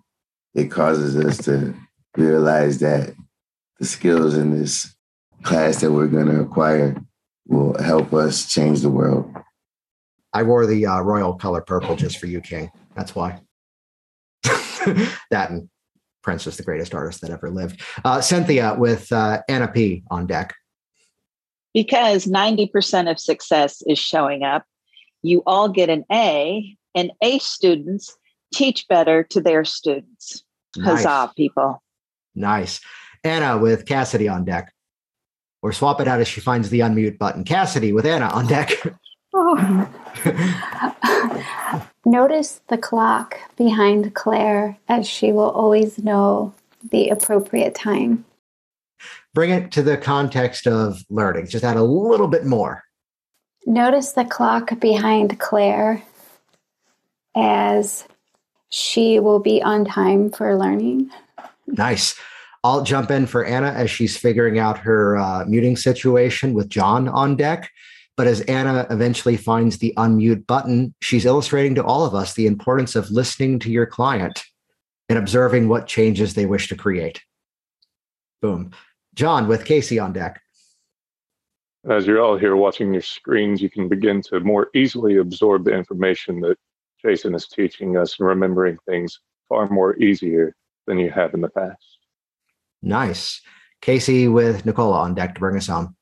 it 0.54 0.65
causes 0.65 1.15
us 1.17 1.38
to 1.45 1.73
realize 2.15 2.80
that 2.80 3.15
the 3.80 3.86
skills 3.86 4.38
in 4.38 4.51
this 4.51 4.93
class 5.41 5.82
that 5.82 5.91
we're 5.91 6.08
going 6.08 6.28
to 6.28 6.41
acquire 6.41 6.95
will 7.47 7.82
help 7.82 8.13
us 8.13 8.47
change 8.47 8.82
the 8.82 8.89
world. 8.89 9.34
I 10.34 10.43
wore 10.43 10.67
the 10.67 10.86
uh, 10.86 10.99
royal 10.99 11.34
color 11.34 11.62
purple 11.62 11.95
just 11.95 12.19
for 12.19 12.28
you, 12.28 12.41
King. 12.41 12.69
That's 12.95 13.15
why. 13.15 13.39
that 15.32 15.50
and 15.50 15.69
Prince 16.26 16.48
is 16.48 16.58
the 16.58 16.63
greatest 16.63 16.95
artist 16.95 17.21
that 17.21 17.30
ever 17.30 17.50
lived. 17.50 17.82
Uh, 18.04 18.19
Cynthia 18.19 18.76
with 18.78 19.12
uh, 19.12 19.41
Anna 19.48 19.67
P 19.67 20.04
on 20.10 20.26
deck. 20.26 20.56
Because 21.74 22.26
90% 22.26 23.12
of 23.12 23.19
success 23.19 23.84
is 23.86 24.00
showing 24.00 24.43
up, 24.43 24.63
you 25.21 25.43
all 25.45 25.69
get 25.69 25.89
an 25.89 26.04
A, 26.12 26.76
and 26.95 27.12
A 27.21 27.38
students 27.39 28.17
teach 28.54 28.88
better 28.88 29.24
to 29.24 29.41
their 29.41 29.65
students. 29.65 30.43
Nice. 30.78 31.04
Huzzah, 31.04 31.34
people. 31.36 31.84
Nice. 32.34 32.80
Anna 33.24 33.58
with 33.58 33.86
Cassidy 33.86 34.28
on 34.28 34.45
deck. 34.45 34.74
Or 35.62 35.71
swap 35.74 36.00
it 36.00 36.08
out 36.08 36.21
as 36.21 36.28
she 36.28 36.41
finds 36.41 36.69
the 36.69 36.82
unmute 36.82 37.17
button. 37.17 37.43
Cassidy 37.43 37.91
with 37.91 38.06
Anna 38.06 38.28
on 38.28 38.48
deck. 38.48 38.71
Oh. 39.38 40.05
Notice 42.06 42.62
the 42.67 42.78
clock 42.78 43.38
behind 43.56 44.13
Claire 44.13 44.78
as 44.88 45.08
she 45.08 45.32
will 45.32 45.49
always 45.49 45.97
know 45.97 46.54
the 46.91 47.10
appropriate 47.10 47.75
time. 47.75 48.25
Bring 49.34 49.49
it 49.49 49.71
to 49.73 49.84
the 49.84 49.97
context 49.97 50.67
of 50.67 51.04
learning. 51.10 51.47
Just 51.47 51.63
add 51.63 51.78
a 51.78 51.84
little 51.84 52.28
bit 52.28 52.45
more. 52.45 52.84
Notice 53.65 54.12
the 54.13 54.25
clock 54.25 54.80
behind 54.80 55.39
Claire 55.39 56.04
as 57.36 58.06
she 58.69 59.19
will 59.19 59.39
be 59.39 59.62
on 59.62 59.86
time 59.86 60.30
for 60.30 60.56
learning. 60.56 61.10
Nice. 61.67 62.15
I'll 62.63 62.84
jump 62.84 63.12
in 63.12 63.28
for 63.28 63.45
Anna 63.45 63.67
as 63.67 63.91
she's 63.91 64.17
figuring 64.17 64.58
out 64.58 64.78
her 64.80 65.17
uh, 65.17 65.45
muting 65.45 65.75
situation 65.75 66.54
with 66.54 66.69
John 66.69 67.08
on 67.08 67.36
deck. 67.36 67.69
But 68.17 68.28
as 68.28 68.41
Anna 68.41 68.88
eventually 68.89 69.36
finds 69.36 69.78
the 69.78 69.93
unmute 69.97 70.47
button, 70.47 70.93
she's 71.01 71.26
illustrating 71.26 71.76
to 71.76 71.84
all 71.84 72.05
of 72.05 72.16
us 72.16 72.34
the 72.34 72.47
importance 72.47 72.95
of 72.95 73.11
listening 73.11 73.59
to 73.59 73.72
your 73.72 73.86
client 73.86 74.43
and 75.09 75.20
observing 75.20 75.68
what 75.68 75.88
changes 75.88 76.34
they 76.34 76.45
wish 76.45 76.68
to 76.70 76.76
create. 76.76 77.22
Boom. 78.41 78.72
John 79.16 79.47
with 79.47 79.66
Casey 79.66 79.99
on 79.99 80.13
deck. 80.13 80.41
As 81.89 82.07
you're 82.07 82.22
all 82.22 82.38
here 82.38 82.55
watching 82.55 82.93
your 82.93 83.01
screens, 83.01 83.61
you 83.61 83.70
can 83.70 83.88
begin 83.88 84.22
to 84.24 84.39
more 84.39 84.70
easily 84.74 85.18
absorb 85.18 85.66
the 85.66 85.74
information 85.74 86.39
that 86.41 86.57
Jason 87.01 87.36
is 87.36 87.47
teaching 87.47 87.97
us 87.97 88.20
and 88.20 88.28
remembering 88.28 88.78
things 88.88 89.20
far 89.47 89.70
more 89.70 89.95
easier 89.97 90.55
than 90.88 90.97
you 90.97 91.11
have 91.11 91.34
in 91.34 91.41
the 91.41 91.49
past. 91.49 91.99
Nice. 92.82 93.41
Casey 93.82 94.28
with 94.28 94.66
Nicola 94.66 94.99
on 94.99 95.13
deck 95.13 95.36
to 95.36 95.39
bring 95.39 95.57
us 95.57 95.68
home. 95.68 95.95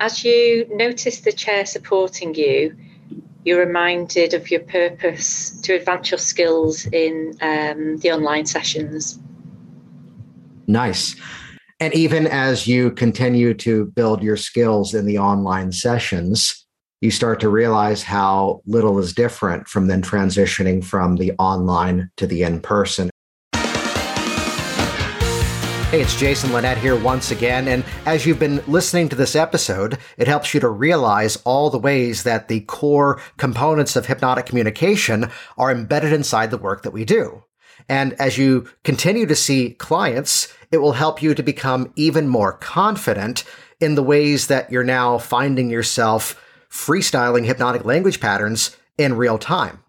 As 0.00 0.24
you 0.24 0.66
notice 0.70 1.20
the 1.20 1.32
chair 1.32 1.64
supporting 1.66 2.34
you, 2.34 2.76
you're 3.44 3.64
reminded 3.64 4.34
of 4.34 4.50
your 4.50 4.60
purpose 4.60 5.50
to 5.62 5.74
advance 5.74 6.10
your 6.10 6.18
skills 6.18 6.86
in 6.86 7.34
um, 7.40 7.98
the 7.98 8.10
online 8.10 8.46
sessions. 8.46 9.18
Nice. 10.66 11.14
And 11.80 11.94
even 11.94 12.26
as 12.26 12.66
you 12.66 12.90
continue 12.92 13.54
to 13.54 13.86
build 13.86 14.22
your 14.22 14.36
skills 14.36 14.94
in 14.94 15.04
the 15.04 15.18
online 15.18 15.72
sessions, 15.72 16.66
you 17.00 17.10
start 17.10 17.38
to 17.40 17.50
realize 17.50 18.02
how 18.02 18.62
little 18.64 18.98
is 18.98 19.12
different 19.12 19.68
from 19.68 19.88
then 19.88 20.00
transitioning 20.00 20.82
from 20.82 21.16
the 21.16 21.32
online 21.38 22.10
to 22.16 22.26
the 22.26 22.42
in 22.42 22.60
person. 22.60 23.10
Hey, 25.94 26.02
it's 26.02 26.18
Jason 26.18 26.52
Linett 26.52 26.78
here 26.78 26.96
once 26.96 27.30
again. 27.30 27.68
And 27.68 27.84
as 28.04 28.26
you've 28.26 28.40
been 28.40 28.64
listening 28.66 29.08
to 29.10 29.14
this 29.14 29.36
episode, 29.36 29.96
it 30.18 30.26
helps 30.26 30.52
you 30.52 30.58
to 30.58 30.68
realize 30.68 31.36
all 31.44 31.70
the 31.70 31.78
ways 31.78 32.24
that 32.24 32.48
the 32.48 32.62
core 32.62 33.20
components 33.36 33.94
of 33.94 34.06
hypnotic 34.06 34.44
communication 34.44 35.30
are 35.56 35.70
embedded 35.70 36.12
inside 36.12 36.50
the 36.50 36.58
work 36.58 36.82
that 36.82 36.90
we 36.90 37.04
do. 37.04 37.44
And 37.88 38.14
as 38.14 38.36
you 38.36 38.68
continue 38.82 39.24
to 39.26 39.36
see 39.36 39.70
clients, 39.74 40.52
it 40.72 40.78
will 40.78 40.94
help 40.94 41.22
you 41.22 41.32
to 41.32 41.44
become 41.44 41.92
even 41.94 42.26
more 42.26 42.54
confident 42.54 43.44
in 43.78 43.94
the 43.94 44.02
ways 44.02 44.48
that 44.48 44.72
you're 44.72 44.82
now 44.82 45.18
finding 45.18 45.70
yourself 45.70 46.44
freestyling 46.68 47.44
hypnotic 47.44 47.84
language 47.84 48.18
patterns 48.18 48.76
in 48.98 49.16
real 49.16 49.38
time. 49.38 49.83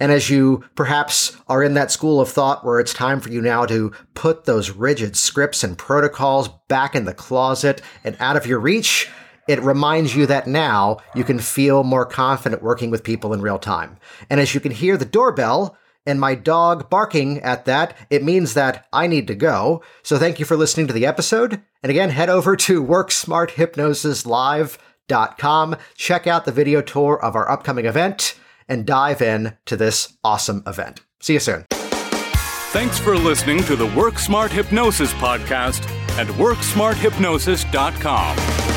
And 0.00 0.12
as 0.12 0.30
you 0.30 0.64
perhaps 0.74 1.36
are 1.48 1.62
in 1.62 1.74
that 1.74 1.90
school 1.90 2.20
of 2.20 2.28
thought 2.28 2.64
where 2.64 2.80
it's 2.80 2.94
time 2.94 3.20
for 3.20 3.30
you 3.30 3.40
now 3.40 3.66
to 3.66 3.92
put 4.14 4.44
those 4.44 4.70
rigid 4.70 5.16
scripts 5.16 5.64
and 5.64 5.78
protocols 5.78 6.48
back 6.68 6.94
in 6.94 7.04
the 7.04 7.14
closet 7.14 7.82
and 8.04 8.16
out 8.20 8.36
of 8.36 8.46
your 8.46 8.60
reach, 8.60 9.08
it 9.46 9.62
reminds 9.62 10.16
you 10.16 10.24
that 10.26 10.46
now 10.46 10.98
you 11.14 11.22
can 11.24 11.38
feel 11.38 11.84
more 11.84 12.06
confident 12.06 12.62
working 12.62 12.90
with 12.90 13.04
people 13.04 13.34
in 13.34 13.42
real 13.42 13.58
time. 13.58 13.98
And 14.30 14.40
as 14.40 14.54
you 14.54 14.60
can 14.60 14.72
hear 14.72 14.96
the 14.96 15.04
doorbell 15.04 15.76
and 16.06 16.18
my 16.20 16.34
dog 16.34 16.90
barking 16.90 17.40
at 17.40 17.64
that, 17.66 17.94
it 18.10 18.22
means 18.22 18.54
that 18.54 18.86
I 18.92 19.06
need 19.06 19.26
to 19.28 19.34
go. 19.34 19.82
So 20.02 20.18
thank 20.18 20.38
you 20.38 20.44
for 20.44 20.56
listening 20.56 20.86
to 20.86 20.92
the 20.92 21.06
episode. 21.06 21.62
And 21.82 21.90
again, 21.90 22.10
head 22.10 22.28
over 22.30 22.56
to 22.56 22.84
WorkSmartHypnosisLive.com. 22.84 25.76
Check 25.94 26.26
out 26.26 26.44
the 26.44 26.52
video 26.52 26.80
tour 26.80 27.22
of 27.22 27.36
our 27.36 27.50
upcoming 27.50 27.86
event 27.86 28.34
and 28.68 28.86
dive 28.86 29.22
in 29.22 29.56
to 29.66 29.76
this 29.76 30.16
awesome 30.24 30.64
event. 30.66 31.02
See 31.20 31.34
you 31.34 31.40
soon. 31.40 31.64
Thanks 31.70 32.98
for 32.98 33.16
listening 33.16 33.62
to 33.64 33.76
the 33.76 33.86
Work 33.86 34.18
Smart 34.18 34.50
Hypnosis 34.50 35.12
podcast 35.14 35.88
at 36.18 36.26
WorkSmartHypnosis.com. 36.26 38.73